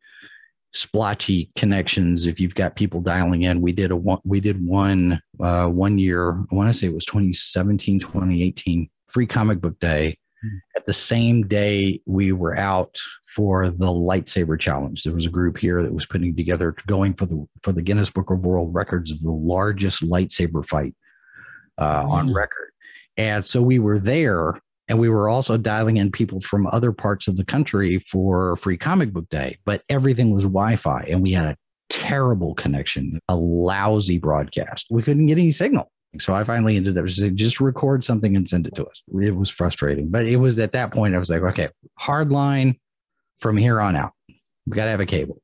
[0.72, 3.60] splotchy connections if you've got people dialing in.
[3.60, 6.94] We did a one we did one uh, one year i want to say it
[6.94, 10.16] was 2017 2018 free comic book day.
[10.76, 12.96] At the same day we were out
[13.34, 17.26] for the lightsaber challenge there was a group here that was putting together going for
[17.26, 20.94] the for the guinness book of world records of the largest lightsaber fight
[21.78, 22.10] uh, mm.
[22.10, 22.72] on record
[23.16, 24.54] and so we were there
[24.88, 28.76] and we were also dialing in people from other parts of the country for free
[28.76, 31.56] comic book day, but everything was Wi Fi and we had a
[31.88, 34.86] terrible connection, a lousy broadcast.
[34.90, 35.90] We couldn't get any signal.
[36.20, 39.02] So I finally ended up saying, just record something and send it to us.
[39.20, 42.78] It was frustrating, but it was at that point I was like, okay, hard line
[43.38, 44.12] from here on out.
[44.66, 45.40] We got to have a cable.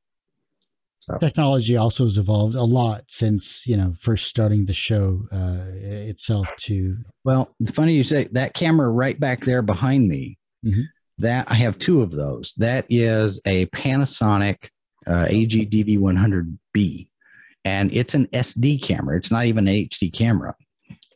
[1.01, 1.17] So.
[1.17, 6.55] Technology also has evolved a lot since you know first starting the show uh, itself.
[6.57, 10.37] To well, funny you say that camera right back there behind me.
[10.67, 10.83] Mm-hmm.
[11.21, 12.53] That I have two of those.
[12.59, 14.69] That is a Panasonic
[15.07, 17.09] uh, AGDV100B,
[17.65, 19.17] and it's an SD camera.
[19.17, 20.55] It's not even an HD camera,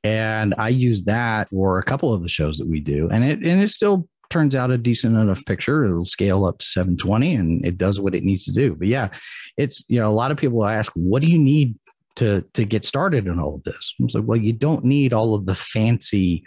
[0.05, 3.39] and I use that for a couple of the shows that we do, and it
[3.39, 5.85] and it still turns out a decent enough picture.
[5.85, 8.75] It'll scale up to 720, and it does what it needs to do.
[8.75, 9.11] But yeah,
[9.57, 11.75] it's you know a lot of people ask what do you need
[12.17, 15.13] to to get started in all of this i was like well you don't need
[15.13, 16.43] all of the fancy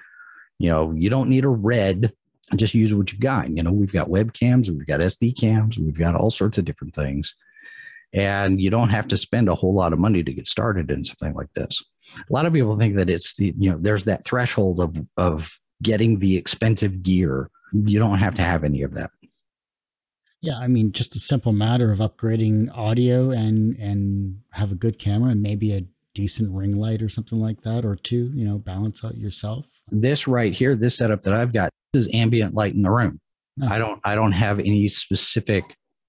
[0.59, 2.13] you know you don't need a red
[2.55, 5.97] just use what you've got you know we've got webcams we've got sd cams we've
[5.97, 7.35] got all sorts of different things
[8.15, 11.03] and you don't have to spend a whole lot of money to get started in
[11.03, 11.83] something like this
[12.17, 15.59] a lot of people think that it's the you know there's that threshold of of
[15.83, 19.11] getting the expensive gear you don't have to have any of that
[20.45, 24.99] yeah, I mean, just a simple matter of upgrading audio and and have a good
[24.99, 28.31] camera and maybe a decent ring light or something like that, or two.
[28.35, 29.65] You know, balance out yourself.
[29.89, 33.19] This right here, this setup that I've got, this is ambient light in the room.
[33.63, 33.73] Okay.
[33.73, 35.63] I don't I don't have any specific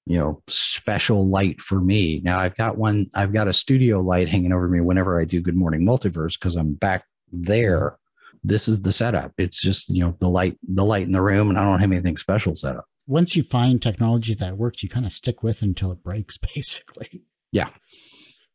[0.07, 4.29] you know special light for me now i've got one i've got a studio light
[4.29, 7.97] hanging over me whenever i do good morning multiverse because i'm back there
[8.45, 11.49] this is the setup it's just you know the light the light in the room
[11.49, 14.89] and i don't have anything special set up once you find technology that works, you
[14.89, 17.23] kind of stick with until it breaks, basically.
[17.53, 17.69] Yeah.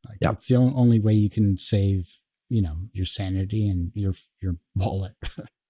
[0.08, 0.32] Like yeah.
[0.32, 2.18] It's the only way you can save,
[2.50, 5.14] you know, your sanity and your your wallet.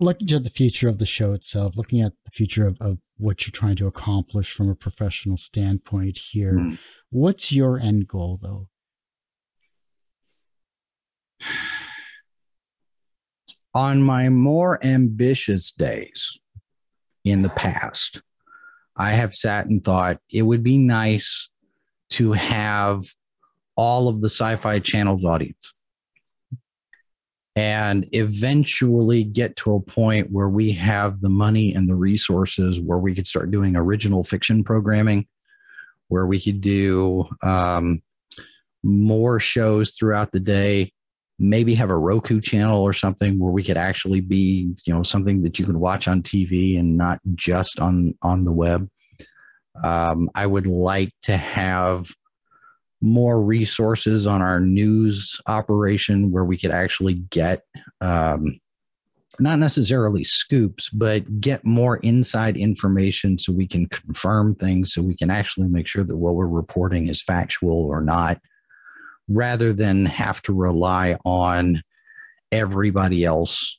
[0.00, 3.46] looking at the future of the show itself, looking at the future of, of what
[3.46, 6.78] you're trying to accomplish from a professional standpoint here, mm.
[7.10, 8.68] what's your end goal though?
[13.74, 16.38] On my more ambitious days,
[17.30, 18.22] in the past.
[18.96, 21.48] I have sat and thought it would be nice
[22.10, 23.04] to have
[23.76, 25.72] all of the Syfy channel's audience
[27.58, 32.98] and eventually get to a point where we have the money and the resources where
[32.98, 35.26] we could start doing original fiction programming,
[36.06, 38.00] where we could do um,
[38.84, 40.92] more shows throughout the day
[41.40, 45.42] maybe have a Roku channel or something where we could actually be, you know, something
[45.42, 48.88] that you can watch on TV and not just on on the web.
[49.84, 52.08] Um, I would like to have
[53.00, 57.62] more resources on our news operation where we could actually get
[58.00, 58.58] um,
[59.40, 65.14] not necessarily scoops, but get more inside information so we can confirm things, so we
[65.14, 68.40] can actually make sure that what we're reporting is factual or not
[69.28, 71.82] rather than have to rely on
[72.50, 73.77] everybody else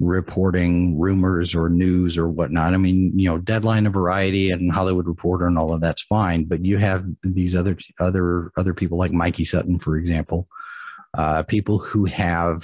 [0.00, 2.74] reporting rumors or news or whatnot.
[2.74, 6.44] I mean, you know, Deadline of Variety and Hollywood Reporter and all of that's fine,
[6.44, 10.48] but you have these other other other people like Mikey Sutton, for example,
[11.16, 12.62] uh, people who have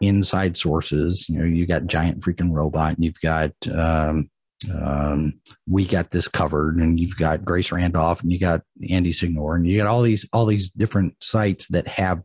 [0.00, 1.28] inside sources.
[1.28, 4.30] You know, you got Giant Freaking Robot, and you've got um,
[4.72, 9.54] um, we got this covered and you've got grace randolph and you got andy signor
[9.54, 12.22] and you got all these all these different sites that have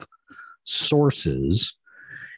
[0.64, 1.76] sources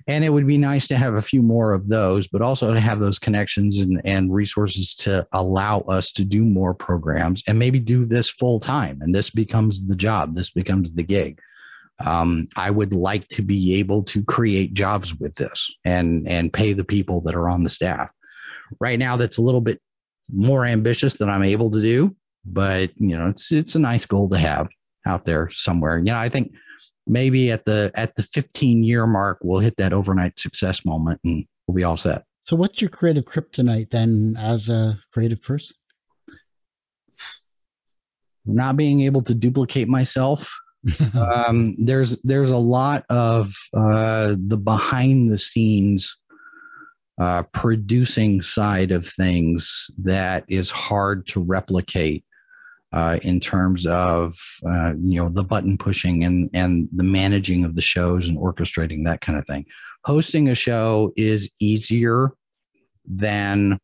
[0.08, 2.80] and it would be nice to have a few more of those but also to
[2.80, 7.80] have those connections and, and resources to allow us to do more programs and maybe
[7.80, 10.36] do this full time and this becomes the job.
[10.36, 11.40] This becomes the gig.
[12.04, 16.74] Um, i would like to be able to create jobs with this and and pay
[16.74, 18.10] the people that are on the staff.
[18.80, 19.80] Right now that's a little bit
[20.32, 22.16] more ambitious than I'm able to do,
[22.46, 24.70] but you know, it's it's a nice goal to have
[25.06, 25.98] out there somewhere.
[25.98, 26.54] You know, I think
[27.08, 31.46] maybe at the at the 15 year mark we'll hit that overnight success moment and
[31.68, 32.24] we'll be all set.
[32.42, 35.76] So what's your creative kryptonite then as a creative person?
[38.46, 40.54] Not being able to duplicate myself.
[41.14, 46.18] um, there's there's a lot of uh, the behind the scenes
[47.20, 52.26] uh, producing side of things that is hard to replicate.
[52.94, 57.76] Uh, in terms of uh, you know the button pushing and and the managing of
[57.76, 59.66] the shows and orchestrating that kind of thing.
[60.06, 62.32] Hosting a show is easier
[63.06, 63.80] than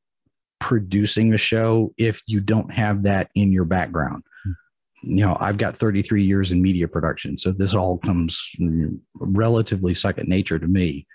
[0.60, 4.24] producing a show if you don't have that in your background.
[5.01, 8.39] You know, I've got 33 years in media production, so this all comes
[9.16, 11.07] relatively second nature to me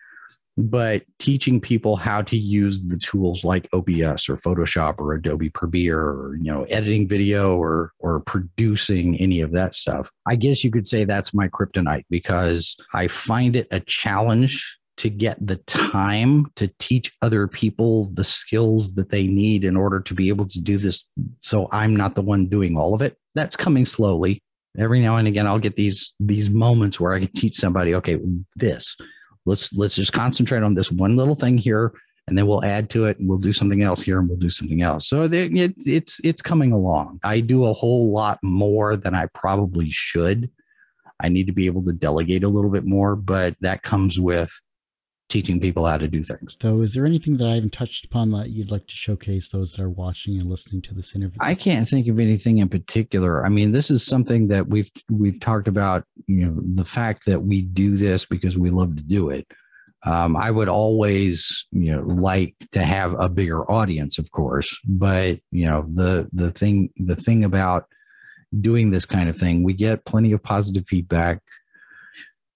[0.57, 5.98] but teaching people how to use the tools like OBS or Photoshop or Adobe Premiere
[6.00, 10.11] or you know editing video or or producing any of that stuff.
[10.26, 15.11] I guess you could say that's my kryptonite because I find it a challenge to
[15.11, 20.14] get the time to teach other people the skills that they need in order to
[20.14, 21.09] be able to do this
[21.40, 23.16] so I'm not the one doing all of it.
[23.34, 24.40] That's coming slowly.
[24.78, 28.20] Every now and again I'll get these these moments where I can teach somebody okay
[28.55, 28.96] this
[29.47, 31.92] let's let's just concentrate on this one little thing here
[32.26, 34.51] and then we'll add to it and we'll do something else here and we'll do
[34.51, 35.09] something else.
[35.09, 37.20] So it, it's it's coming along.
[37.22, 40.51] I do a whole lot more than i probably should.
[41.20, 44.51] I need to be able to delegate a little bit more but that comes with
[45.35, 46.57] teaching people how to do things.
[46.62, 49.72] So, is there anything that I haven't touched upon that you'd like to showcase those
[49.72, 51.39] that are watching and listening to this interview?
[51.41, 53.45] I can't think of anything in particular.
[53.45, 56.05] I mean, this is something that we've we've talked about.
[56.28, 59.45] You know, the fact that we do this because we love to do it.
[60.07, 64.78] Um, I would always, you know, like to have a bigger audience, of course.
[64.87, 67.87] But you know, the the thing the thing about
[68.61, 71.41] doing this kind of thing, we get plenty of positive feedback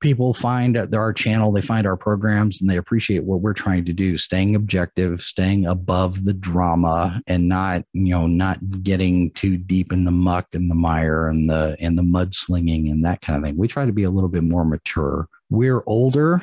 [0.01, 3.93] people find our channel, they find our programs, and they appreciate what we're trying to
[3.93, 9.93] do, staying objective, staying above the drama, and not you know not getting too deep
[9.93, 13.45] in the muck and the mire and the and the mudslinging and that kind of
[13.45, 13.57] thing.
[13.57, 15.29] We try to be a little bit more mature.
[15.51, 16.43] We're older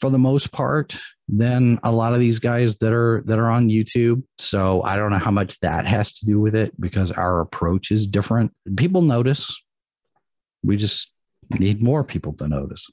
[0.00, 0.96] for the most part
[1.28, 4.22] than a lot of these guys that are that are on YouTube.
[4.38, 7.90] So I don't know how much that has to do with it because our approach
[7.90, 8.52] is different.
[8.76, 9.60] People notice.
[10.62, 11.10] We just
[11.50, 12.86] need more people to notice.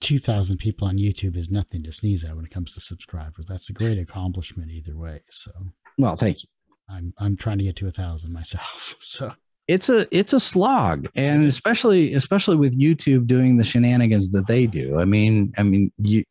[0.00, 3.46] 2,000 people on YouTube is nothing to sneeze at when it comes to subscribers.
[3.48, 5.22] That's a great accomplishment either way.
[5.30, 5.50] So,
[5.98, 6.48] well, thank you.
[6.88, 8.96] I'm I'm trying to get to a thousand myself.
[9.00, 9.32] So
[9.66, 14.66] it's a it's a slog, and especially especially with YouTube doing the shenanigans that they
[14.66, 14.98] do.
[14.98, 16.24] I mean, I mean, you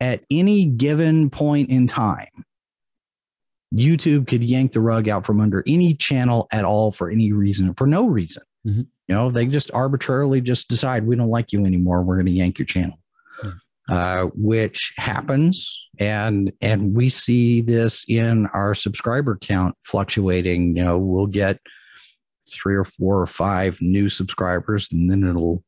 [0.00, 2.26] at any given point in time,
[3.72, 7.72] YouTube could yank the rug out from under any channel at all for any reason,
[7.74, 8.42] for no reason.
[8.66, 8.82] Mm-hmm.
[9.08, 12.02] You know, they just arbitrarily just decide we don't like you anymore.
[12.02, 12.98] We're going to yank your channel,
[13.40, 13.50] hmm.
[13.88, 20.76] uh, which happens, and and we see this in our subscriber count fluctuating.
[20.76, 21.58] You know, we'll get
[22.48, 25.64] three or four or five new subscribers, and then it'll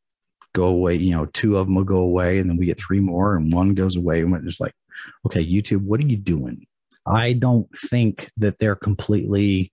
[0.52, 0.94] go away.
[0.96, 3.52] You know, two of them will go away, and then we get three more, and
[3.52, 4.20] one goes away.
[4.20, 4.74] And it's like,
[5.26, 6.66] okay, YouTube, what are you doing?
[7.06, 9.72] I don't think that they're completely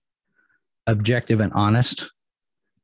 [0.86, 2.10] objective and honest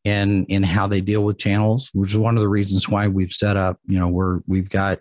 [0.06, 3.32] in in how they deal with channels, which is one of the reasons why we've
[3.32, 3.80] set up.
[3.86, 5.00] You know, we're we've got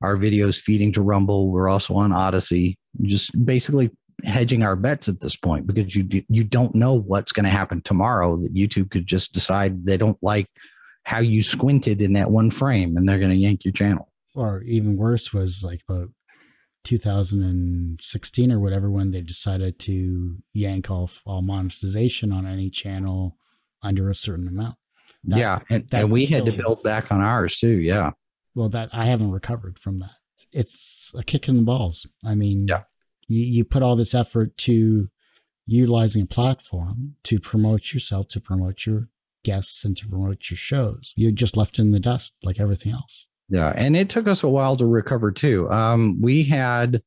[0.00, 1.50] our videos feeding to Rumble.
[1.50, 2.78] We're also on Odysee.
[3.02, 3.90] Just basically
[4.24, 7.82] hedging our bets at this point because you you don't know what's going to happen
[7.82, 8.36] tomorrow.
[8.36, 10.46] That YouTube could just decide they don't like
[11.02, 14.08] how you squinted in that one frame, and they're going to yank your channel.
[14.36, 16.10] Or even worse was like about
[16.84, 23.36] 2016 or whatever when they decided to yank off all monetization on any channel
[23.82, 24.76] under a certain amount.
[25.24, 27.80] That, yeah, and, and we had to build back on ours too.
[27.80, 28.12] Yeah.
[28.54, 30.10] Well, that I haven't recovered from that.
[30.52, 32.06] It's a kick in the balls.
[32.24, 32.82] I mean, yeah.
[33.26, 35.08] you, you put all this effort to
[35.66, 39.08] utilizing a platform to promote yourself, to promote your
[39.44, 41.12] guests, and to promote your shows.
[41.16, 43.26] You're just left in the dust like everything else.
[43.48, 45.70] Yeah, and it took us a while to recover too.
[45.70, 47.02] Um, we had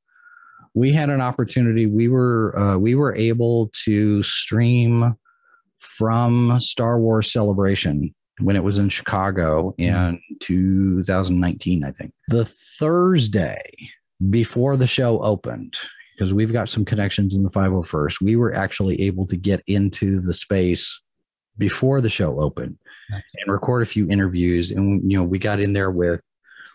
[0.74, 1.86] we had an opportunity.
[1.86, 5.16] We were uh, we were able to stream
[5.82, 12.14] from Star Wars Celebration when it was in Chicago in 2019, I think.
[12.28, 13.62] The Thursday
[14.30, 15.78] before the show opened,
[16.16, 20.20] because we've got some connections in the 501st, we were actually able to get into
[20.20, 21.02] the space
[21.58, 22.78] before the show opened
[23.10, 23.24] nice.
[23.38, 24.72] and record a few interviews.
[24.72, 26.22] And, you know, we got in there with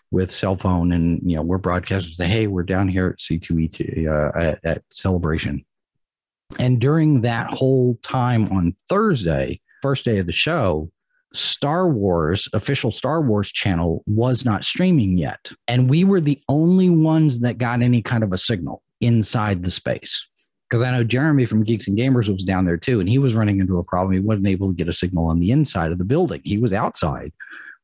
[0.09, 4.07] with cell phone and you know we're broadcasting say hey we're down here at c2e2
[4.07, 5.65] uh, at, at celebration
[6.59, 10.91] and during that whole time on Thursday, first day of the show,
[11.33, 15.51] Star Wars, official Star Wars channel was not streaming yet.
[15.67, 19.71] And we were the only ones that got any kind of a signal inside the
[19.71, 20.27] space.
[20.69, 23.35] Because I know Jeremy from Geeks and Gamers was down there too, and he was
[23.35, 24.13] running into a problem.
[24.13, 26.41] He wasn't able to get a signal on the inside of the building.
[26.43, 27.31] He was outside,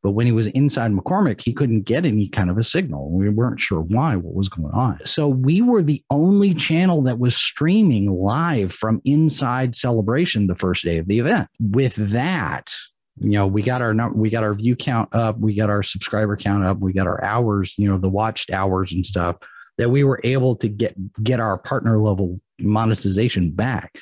[0.03, 3.09] But when he was inside McCormick, he couldn't get any kind of a signal.
[3.09, 4.99] We weren't sure why, what was going on.
[5.05, 10.83] So we were the only channel that was streaming live from inside Celebration the first
[10.83, 11.47] day of the event.
[11.59, 12.75] With that,
[13.19, 16.35] you know, we got our we got our view count up, we got our subscriber
[16.35, 19.37] count up, we got our hours, you know, the watched hours and stuff
[19.77, 23.97] that we were able to get get our partner level monetization back.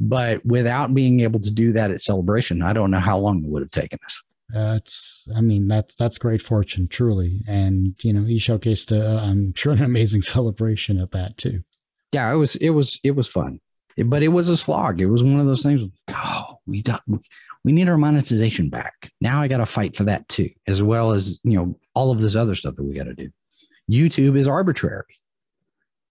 [0.00, 3.50] But without being able to do that at Celebration, I don't know how long it
[3.50, 4.22] would have taken us.
[4.52, 9.54] That's, I mean, that's that's great fortune, truly, and you know, he showcased, a, I'm
[9.54, 11.62] sure, an amazing celebration at that too.
[12.12, 13.60] Yeah, it was, it was, it was fun,
[14.04, 15.00] but it was a slog.
[15.00, 15.82] It was one of those things.
[16.08, 17.02] Oh, we don't,
[17.64, 19.10] we need our monetization back.
[19.20, 22.20] Now I got to fight for that too, as well as you know all of
[22.20, 23.30] this other stuff that we got to do.
[23.90, 25.04] YouTube is arbitrary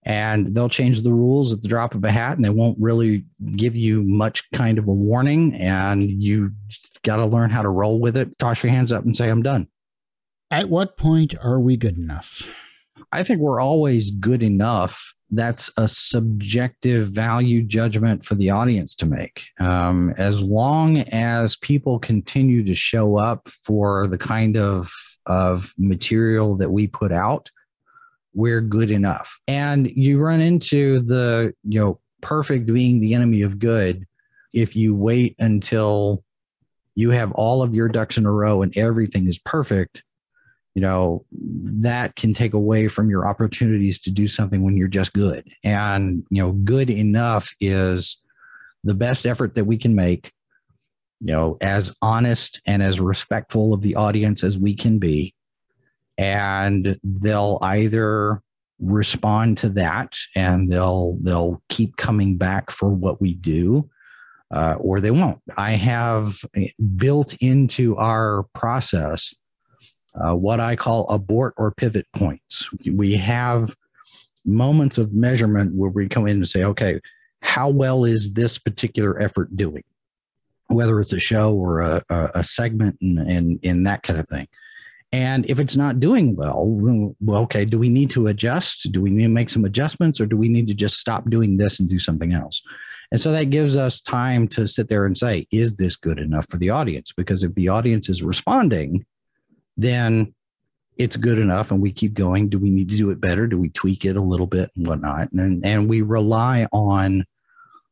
[0.04, 3.24] and they'll change the rules at the drop of a hat and they won't really
[3.54, 6.50] give you much kind of a warning and you
[7.02, 8.38] got to learn how to roll with it.
[8.38, 9.68] Toss your hands up and say i'm done.
[10.50, 12.42] At what point are we good enough?
[13.12, 15.14] I think we're always good enough.
[15.30, 19.46] That's a subjective value judgment for the audience to make.
[19.60, 24.92] Um, as long as people continue to show up for the kind of
[25.26, 27.48] of material that we put out
[28.34, 29.38] we're good enough.
[29.46, 34.06] And you run into the, you know, perfect being the enemy of good
[34.52, 36.22] if you wait until
[36.94, 40.04] you have all of your ducks in a row and everything is perfect
[40.74, 45.12] you know that can take away from your opportunities to do something when you're just
[45.12, 48.16] good and you know good enough is
[48.84, 50.32] the best effort that we can make
[51.20, 55.34] you know as honest and as respectful of the audience as we can be
[56.22, 58.40] and they'll either
[58.78, 63.88] respond to that and they'll they'll keep coming back for what we do
[64.52, 65.40] uh, or they won't.
[65.56, 66.36] I have
[66.96, 69.34] built into our process
[70.14, 72.68] uh, what i call abort or pivot points.
[72.86, 73.74] We have
[74.44, 77.00] moments of measurement where we come in and say okay
[77.40, 79.82] how well is this particular effort doing?
[80.68, 84.46] Whether it's a show or a, a, segment and, and, and that kind of thing
[85.12, 86.64] and if it's not doing well,
[87.20, 88.90] well, okay, do we need to adjust?
[88.92, 91.58] Do we need to make some adjustments or do we need to just stop doing
[91.58, 92.62] this and do something else?
[93.10, 96.48] And so that gives us time to sit there and say, is this good enough
[96.48, 97.12] for the audience?
[97.12, 99.04] Because if the audience is responding,
[99.76, 100.34] then
[100.96, 102.48] it's good enough and we keep going.
[102.48, 103.46] Do we need to do it better?
[103.46, 105.30] Do we tweak it a little bit and whatnot?
[105.32, 107.26] And, and we rely on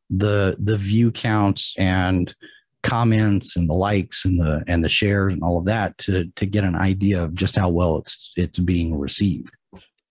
[0.09, 2.35] the the view counts and
[2.83, 6.45] comments and the likes and the and the shares and all of that to to
[6.45, 9.51] get an idea of just how well it's it's being received.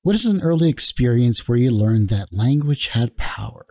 [0.02, 3.66] What is an early experience where you learned that language had power?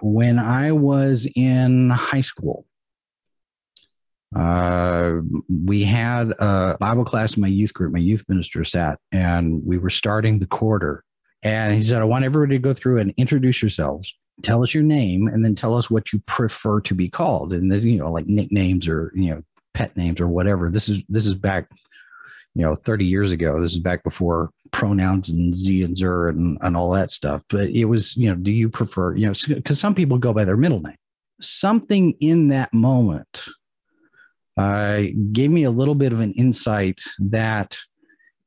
[0.00, 2.66] When I was in high school,
[4.34, 5.16] uh,
[5.48, 7.92] we had a Bible class in my youth group.
[7.92, 11.04] My youth minister sat, and we were starting the quarter
[11.42, 14.82] and he said, I want everybody to go through and introduce yourselves, tell us your
[14.82, 17.52] name, and then tell us what you prefer to be called.
[17.52, 19.42] And then, you know, like nicknames or, you know,
[19.74, 20.70] pet names or whatever.
[20.70, 21.68] This is this is back,
[22.54, 23.60] you know, 30 years ago.
[23.60, 27.42] This is back before pronouns and Z and Zer and, and all that stuff.
[27.48, 30.44] But it was, you know, do you prefer, you know, because some people go by
[30.44, 30.96] their middle name.
[31.40, 33.44] Something in that moment
[34.56, 37.78] uh, gave me a little bit of an insight that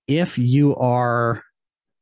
[0.08, 1.42] if you are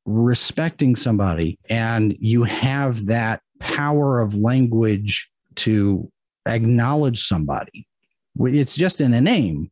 [0.09, 6.11] respecting somebody and you have that power of language to
[6.47, 7.87] acknowledge somebody.
[8.39, 9.69] It's just in a name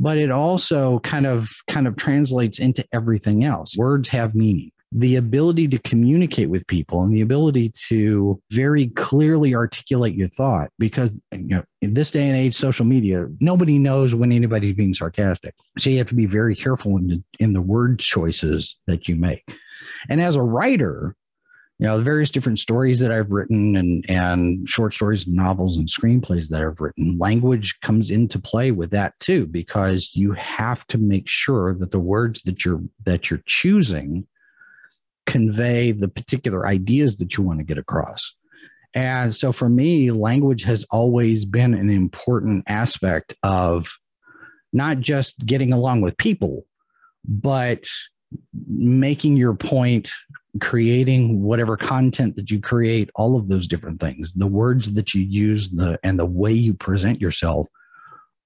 [0.00, 3.76] but it also kind of kind of translates into everything else.
[3.76, 9.54] Words have meaning the ability to communicate with people and the ability to very clearly
[9.54, 14.14] articulate your thought because you know in this day and age social media nobody knows
[14.14, 15.54] when anybody's being sarcastic.
[15.78, 19.14] So you have to be very careful in the, in the word choices that you
[19.14, 19.44] make.
[20.08, 21.14] And as a writer
[21.78, 25.88] you know the various different stories that i've written and and short stories novels and
[25.88, 30.98] screenplays that i've written language comes into play with that too because you have to
[30.98, 34.26] make sure that the words that you're that you're choosing
[35.30, 38.34] convey the particular ideas that you want to get across.
[38.94, 43.88] And so for me, language has always been an important aspect of
[44.72, 46.64] not just getting along with people,
[47.24, 47.84] but
[48.66, 50.10] making your point,
[50.60, 55.22] creating whatever content that you create, all of those different things, the words that you
[55.22, 57.68] use, the and the way you present yourself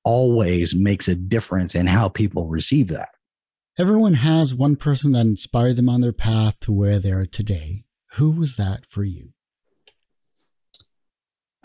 [0.05, 3.09] always makes a difference in how people receive that.
[3.77, 7.83] Everyone has one person that inspired them on their path to where they are today.
[8.13, 9.31] Who was that for you?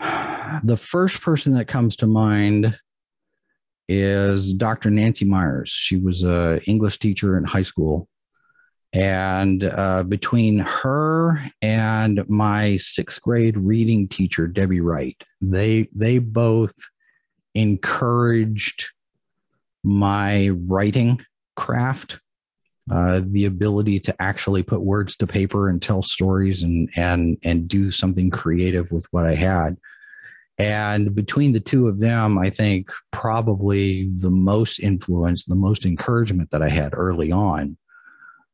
[0.00, 2.76] the first person that comes to mind
[3.88, 4.90] is Dr.
[4.90, 5.70] Nancy Myers.
[5.70, 8.08] She was a English teacher in high school.
[8.92, 16.74] And uh, between her and my sixth grade reading teacher, Debbie Wright, they they both
[17.54, 18.90] encouraged
[19.84, 21.24] my writing
[21.56, 22.20] craft,
[22.90, 27.68] uh, the ability to actually put words to paper and tell stories and and and
[27.68, 29.76] do something creative with what I had.
[30.58, 36.50] And between the two of them, I think probably the most influence, the most encouragement
[36.50, 37.78] that I had early on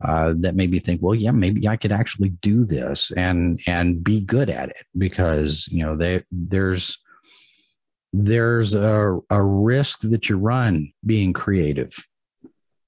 [0.05, 4.05] uh, that made me think, well, yeah, maybe I could actually do this and and
[4.05, 6.99] be good at it because you know they, there's
[8.12, 11.92] there's a, a risk that you run being creative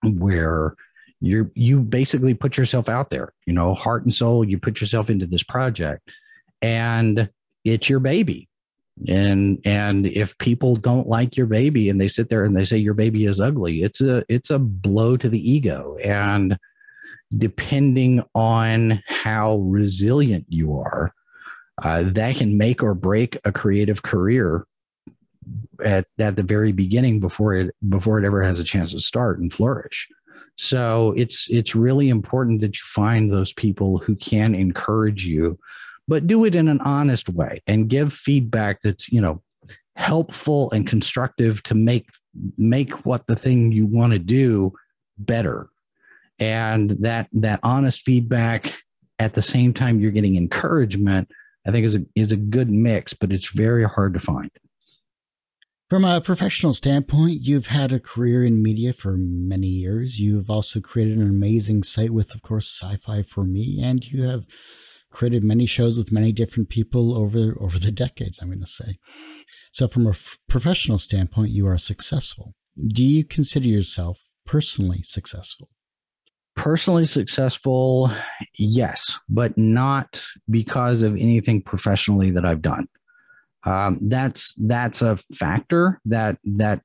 [0.02, 0.74] where
[1.20, 5.10] you you basically put yourself out there you know heart and soul you put yourself
[5.10, 6.08] into this project
[6.62, 7.28] and
[7.64, 8.48] it's your baby.
[9.06, 12.78] And and if people don't like your baby and they sit there and they say
[12.78, 15.96] your baby is ugly it's a it's a blow to the ego.
[16.02, 16.58] And
[17.36, 21.12] depending on how resilient you are
[21.82, 24.66] uh, that can make or break a creative career
[25.84, 29.38] at, at the very beginning before it before it ever has a chance to start
[29.38, 30.08] and flourish
[30.56, 35.58] so it's it's really important that you find those people who can encourage you
[36.08, 39.42] but do it in an honest way and give feedback that's, you know,
[39.94, 42.08] helpful and constructive to make
[42.56, 44.72] make what the thing you want to do
[45.18, 45.68] better.
[46.38, 48.74] And that that honest feedback
[49.18, 51.28] at the same time you're getting encouragement,
[51.66, 54.50] I think is a is a good mix, but it's very hard to find.
[55.88, 60.20] From a professional standpoint, you've had a career in media for many years.
[60.20, 64.44] You've also created an amazing site with, of course, SciFi4Me, and you have
[65.10, 68.98] created many shows with many different people over over the decades i'm going to say.
[69.72, 72.54] So from a f- professional standpoint you are successful.
[72.88, 75.70] Do you consider yourself personally successful?
[76.56, 78.12] Personally successful
[78.58, 82.88] yes but not because of anything professionally that i've done
[83.68, 86.80] um, that's that's a factor that that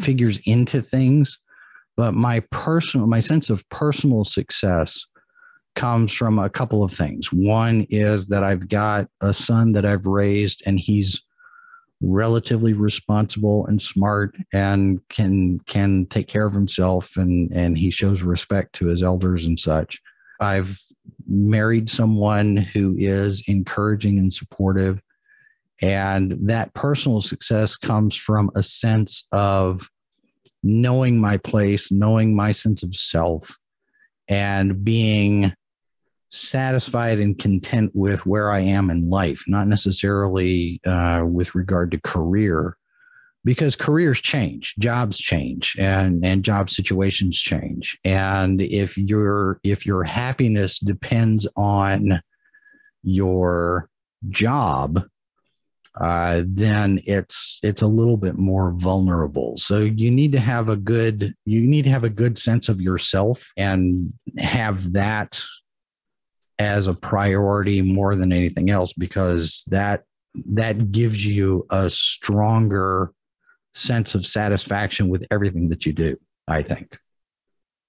[0.00, 1.38] figures into things
[1.96, 5.06] but my personal my sense of personal success
[5.76, 7.32] comes from a couple of things.
[7.32, 11.22] One is that I've got a son that I've raised and he's
[12.02, 18.22] relatively responsible and smart and can can take care of himself and and he shows
[18.22, 20.00] respect to his elders and such.
[20.40, 20.80] I've
[21.28, 25.00] married someone who is encouraging and supportive
[25.82, 29.88] and that personal success comes from a sense of
[30.62, 33.58] knowing my place, knowing my sense of self
[34.28, 35.52] and being
[36.28, 42.00] satisfied and content with where I am in life, not necessarily uh, with regard to
[42.00, 42.76] career,
[43.42, 47.98] because careers change, jobs change, and and job situations change.
[48.04, 52.22] And if your if your happiness depends on
[53.02, 53.88] your
[54.28, 55.04] job,
[55.98, 59.56] uh, then it's it's a little bit more vulnerable.
[59.56, 62.80] So you need to have a good you need to have a good sense of
[62.80, 65.42] yourself and have that
[66.58, 70.04] as a priority more than anything else because that
[70.52, 73.12] that gives you a stronger
[73.72, 76.16] sense of satisfaction with everything that you do
[76.46, 76.98] i think.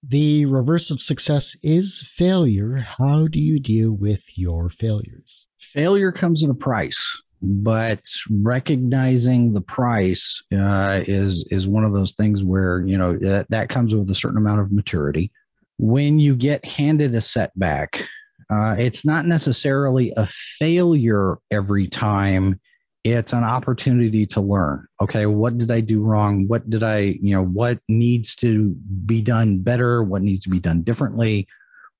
[0.04, 2.78] The reverse of success is failure.
[2.78, 5.46] How do you deal with your failures?
[5.60, 12.14] Failure comes at a price but recognizing the price uh, is is one of those
[12.14, 15.32] things where you know that, that comes with a certain amount of maturity
[15.78, 18.08] when you get handed a setback
[18.52, 22.60] uh, it's not necessarily a failure every time.
[23.04, 24.86] It's an opportunity to learn.
[25.00, 26.48] Okay, what did I do wrong?
[26.48, 28.76] What did I, you know, what needs to
[29.06, 30.04] be done better?
[30.04, 31.48] What needs to be done differently?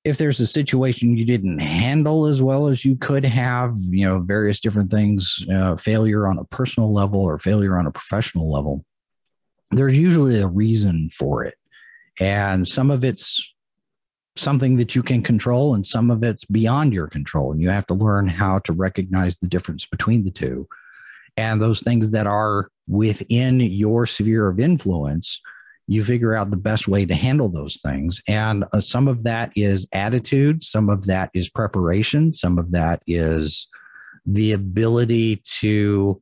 [0.04, 4.18] If there's a situation you didn't handle as well as you could have, you know,
[4.18, 8.84] various different things, uh, failure on a personal level or failure on a professional level,
[9.70, 11.54] there's usually a reason for it.
[12.20, 13.52] And some of it's
[14.36, 17.86] something that you can control and some of it's beyond your control and you have
[17.86, 20.66] to learn how to recognize the difference between the two
[21.36, 25.40] and those things that are within your sphere of influence
[25.88, 29.50] you figure out the best way to handle those things and uh, some of that
[29.56, 33.68] is attitude some of that is preparation some of that is
[34.26, 36.20] the ability to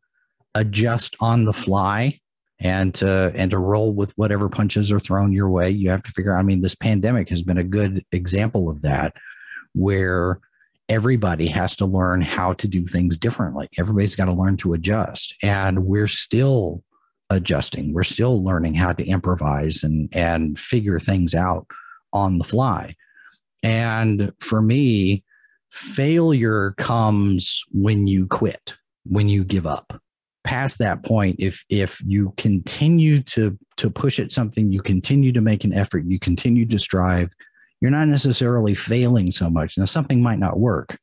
[0.54, 2.18] adjust on the fly
[2.60, 5.70] and to and to roll with whatever punches are thrown your way.
[5.70, 6.40] You have to figure out.
[6.40, 9.14] I mean, this pandemic has been a good example of that,
[9.74, 10.40] where
[10.88, 13.68] everybody has to learn how to do things differently.
[13.78, 15.34] Everybody's got to learn to adjust.
[15.42, 16.82] And we're still
[17.30, 17.94] adjusting.
[17.94, 21.66] We're still learning how to improvise and, and figure things out
[22.12, 22.96] on the fly.
[23.62, 25.24] And for me,
[25.70, 28.74] failure comes when you quit,
[29.04, 30.00] when you give up.
[30.42, 35.42] Past that point, if if you continue to to push at something, you continue to
[35.42, 37.30] make an effort, you continue to strive,
[37.80, 39.76] you're not necessarily failing so much.
[39.76, 40.98] Now, something might not work,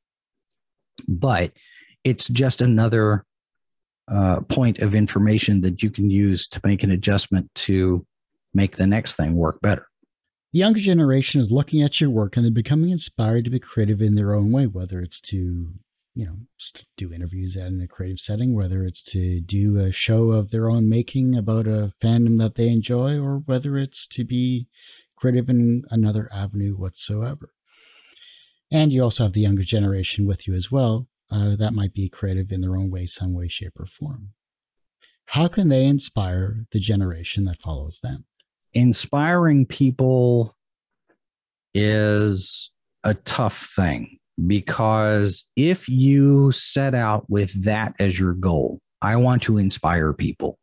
[1.07, 1.51] but
[2.03, 3.25] it's just another
[4.09, 8.05] uh, point of information that you can use to make an adjustment to
[8.53, 9.87] make the next thing work better.
[10.53, 14.01] The younger generation is looking at your work and they're becoming inspired to be creative
[14.01, 15.73] in their own way, whether it's to,
[16.15, 16.37] you know,
[16.95, 20.87] do interviews in a creative setting, whether it's to do a show of their own
[20.87, 24.67] making about a fandom that they enjoy, or whether it's to be
[25.17, 27.49] creative in another avenue whatsoever.
[28.71, 31.07] And you also have the younger generation with you as well.
[31.30, 34.30] Uh, that might be creative in their own way, some way, shape, or form.
[35.25, 38.25] How can they inspire the generation that follows them?
[38.78, 40.55] inspiring people
[41.73, 42.71] is
[43.03, 49.41] a tough thing because if you set out with that as your goal, I want
[49.43, 50.59] to inspire people.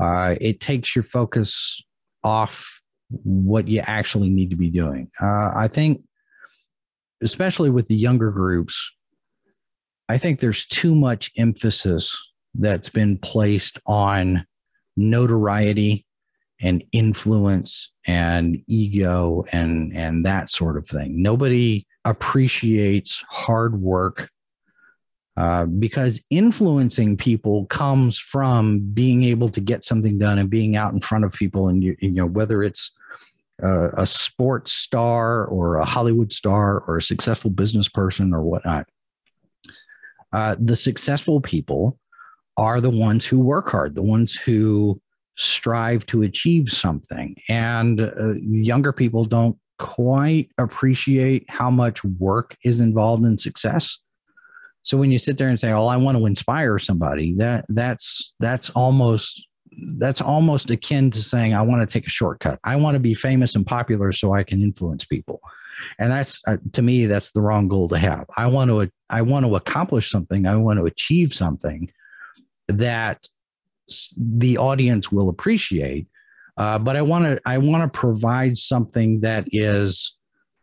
[0.00, 1.82] Uh, it takes your focus
[2.24, 5.10] off what you actually need to be doing.
[5.20, 6.02] Uh, I think,
[7.22, 8.90] especially with the younger groups,
[10.12, 12.14] I think there's too much emphasis
[12.54, 14.46] that's been placed on
[14.94, 16.04] notoriety
[16.60, 21.22] and influence and ego and and that sort of thing.
[21.22, 24.28] Nobody appreciates hard work
[25.38, 30.92] uh, because influencing people comes from being able to get something done and being out
[30.92, 32.90] in front of people and you, you know whether it's
[33.62, 38.86] uh, a sports star or a Hollywood star or a successful business person or whatnot.
[40.32, 41.98] Uh, the successful people
[42.56, 45.00] are the ones who work hard, the ones who
[45.36, 47.34] strive to achieve something.
[47.48, 53.98] And uh, younger people don't quite appreciate how much work is involved in success.
[54.82, 58.34] So when you sit there and say, "Oh, I want to inspire somebody," that that's
[58.40, 59.46] that's almost
[59.96, 62.58] that's almost akin to saying, "I want to take a shortcut.
[62.64, 65.40] I want to be famous and popular so I can influence people."
[65.98, 68.26] And that's uh, to me, that's the wrong goal to have.
[68.36, 70.46] I want to I want to accomplish something.
[70.46, 71.90] I want to achieve something
[72.68, 73.26] that
[74.16, 76.06] the audience will appreciate.
[76.56, 80.16] Uh, but I want to I want to provide something that is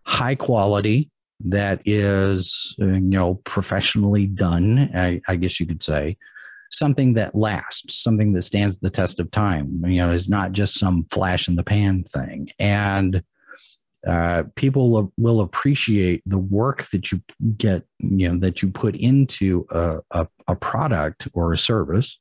[0.04, 1.10] high quality,
[1.46, 4.92] that is uh, you know professionally done.
[4.94, 6.18] I, I, guess you could say
[6.72, 9.84] something that lasts, something that stands the test of time.
[9.86, 12.50] You know, is not just some flash in the pan thing.
[12.60, 13.24] And
[14.08, 17.22] uh, people will appreciate the work that you
[17.58, 22.18] get, you know, that you put into a, a, a product or a service.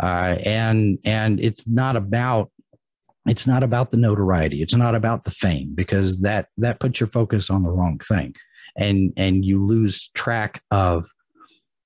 [0.00, 2.50] Uh, and and it's not about
[3.26, 4.62] it's not about the notoriety.
[4.62, 8.34] It's not about the fame because that that puts your focus on the wrong thing.
[8.76, 11.06] And and you lose track of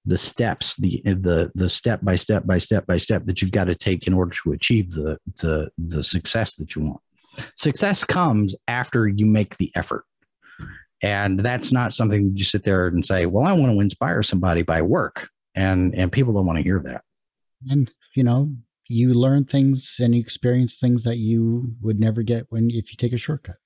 [0.04, 3.64] the steps the the the step by step by step by step that you've got
[3.64, 7.00] to take in order to achieve the the the success that you want
[7.56, 10.04] success comes after you make the effort
[11.02, 14.62] and that's not something you sit there and say well i want to inspire somebody
[14.62, 17.02] by work and and people don't want to hear that
[17.70, 18.50] and you know,
[18.88, 22.96] you learn things and you experience things that you would never get when if you
[22.96, 23.56] take a shortcut.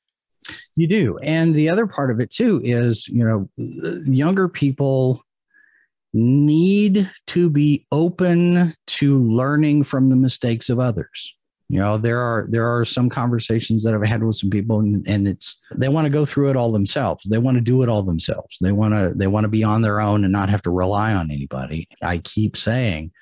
[0.77, 1.19] You do.
[1.19, 3.49] And the other part of it too is, you know,
[4.07, 5.23] younger people
[6.15, 11.35] need to be open to learning from the mistakes of others.
[11.69, 15.07] You know, there are there are some conversations that I've had with some people and,
[15.07, 17.25] and it's they want to go through it all themselves.
[17.25, 18.57] They want to do it all themselves.
[18.61, 21.13] They want to they want to be on their own and not have to rely
[21.13, 21.87] on anybody.
[22.03, 23.13] I keep saying,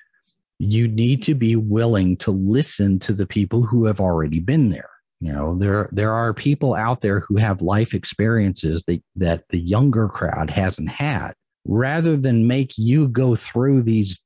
[0.59, 4.89] you need to be willing to listen to the people who have already been there
[5.19, 9.59] you know there there are people out there who have life experiences that that the
[9.59, 11.31] younger crowd hasn't had
[11.65, 14.19] rather than make you go through these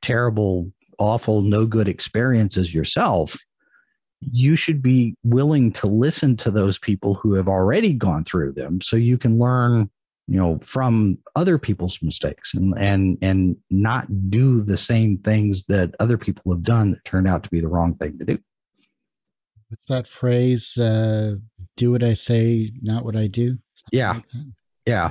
[0.00, 3.36] terrible awful no good experiences yourself
[4.30, 8.80] you should be willing to listen to those people who have already gone through them
[8.80, 9.90] so you can learn
[10.28, 15.94] you know from other people's mistakes and and and not do the same things that
[15.98, 18.38] other people have done that turned out to be the wrong thing to do.
[19.68, 21.36] What's that phrase uh
[21.76, 24.12] do what i say not what i do Something yeah.
[24.12, 24.24] like
[24.86, 25.10] yeah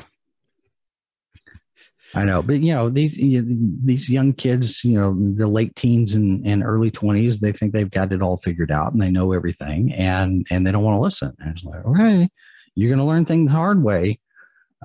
[2.13, 6.45] I know, but you know these these young kids, you know, the late teens and,
[6.45, 9.93] and early twenties, they think they've got it all figured out and they know everything,
[9.93, 11.33] and and they don't want to listen.
[11.39, 12.29] And it's like, okay,
[12.75, 14.19] you're going to learn things the hard way,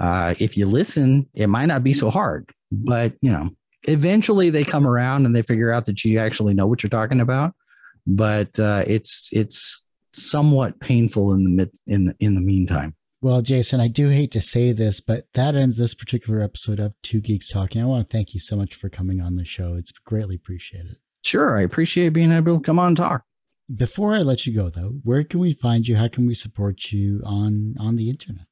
[0.00, 3.48] Uh, if you listen, it might not be so hard, but you know,
[3.84, 7.20] eventually they come around and they figure out that you actually know what you're talking
[7.20, 7.54] about.
[8.06, 12.94] But uh, it's it's somewhat painful in the mid in the in the meantime.
[13.22, 16.92] Well, Jason, I do hate to say this, but that ends this particular episode of
[17.02, 17.80] Two Geeks Talking.
[17.80, 19.74] I want to thank you so much for coming on the show.
[19.74, 20.96] It's greatly appreciated.
[21.24, 23.24] Sure, I appreciate being able to come on and talk.
[23.74, 25.96] Before I let you go, though, where can we find you?
[25.96, 28.46] How can we support you on on the internet?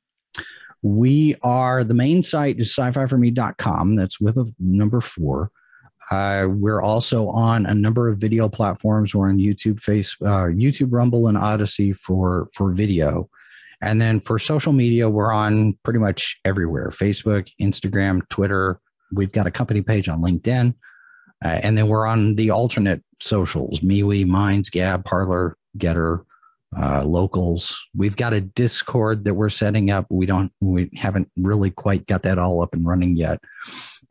[0.82, 3.94] We are the main site is sci-fi4me.com.
[3.94, 5.50] That's with a number four.
[6.10, 9.14] Uh, we're also on a number of video platforms.
[9.14, 13.28] We're on YouTube, Face, uh, YouTube, Rumble, and Odysee for for video.
[13.84, 18.80] And then for social media, we're on pretty much everywhere: Facebook, Instagram, Twitter.
[19.12, 20.74] We've got a company page on LinkedIn,
[21.44, 26.24] uh, and then we're on the alternate socials: MeWe, Minds, Gab, Parler, GETTR,
[26.78, 27.78] uh, Locals.
[27.94, 30.06] We've got a Discord that we're setting up.
[30.10, 33.40] We don't, we haven't really quite got that all up and running yet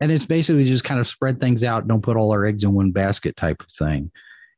[0.00, 2.72] and it's basically just kind of spread things out don't put all our eggs in
[2.72, 4.10] one basket type of thing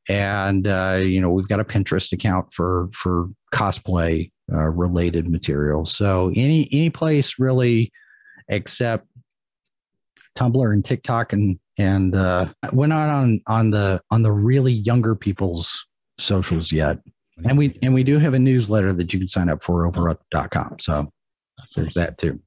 [0.08, 5.92] and uh, you know we've got a pinterest account for for cosplay uh, related materials
[5.94, 7.92] so any any place really
[8.48, 9.06] except
[10.36, 15.14] tumblr and tiktok and and uh, we're not on on the on the really younger
[15.14, 15.86] people's
[16.18, 16.98] socials yet
[17.44, 20.08] and we and we do have a newsletter that you can sign up for over
[20.08, 21.10] at dot .com so
[21.58, 22.02] That's there's awesome.
[22.02, 22.40] that too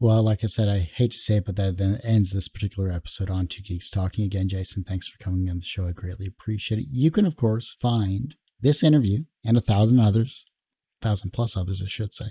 [0.00, 2.90] well, like I said, I hate to say it, but that then ends this particular
[2.90, 4.24] episode on Two Geeks Talking.
[4.24, 5.86] Again, Jason, thanks for coming on the show.
[5.86, 6.86] I greatly appreciate it.
[6.90, 10.44] You can, of course, find this interview and a thousand others
[11.04, 12.26] thousand plus others, I should say,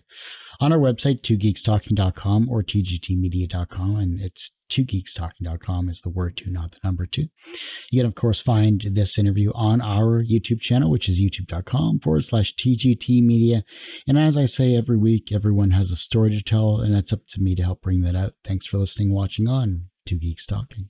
[0.59, 3.95] on our website, twogeekstalking.com or tgtmedia.com.
[3.95, 7.27] And it's twogeekstalking.com is the word two, not the number two.
[7.91, 12.25] You can, of course, find this interview on our YouTube channel, which is youtube.com forward
[12.25, 13.63] slash tgtmedia.
[14.07, 17.27] And as I say every week, everyone has a story to tell, and it's up
[17.29, 18.33] to me to help bring that out.
[18.43, 20.89] Thanks for listening, watching on Two Geeks Talking.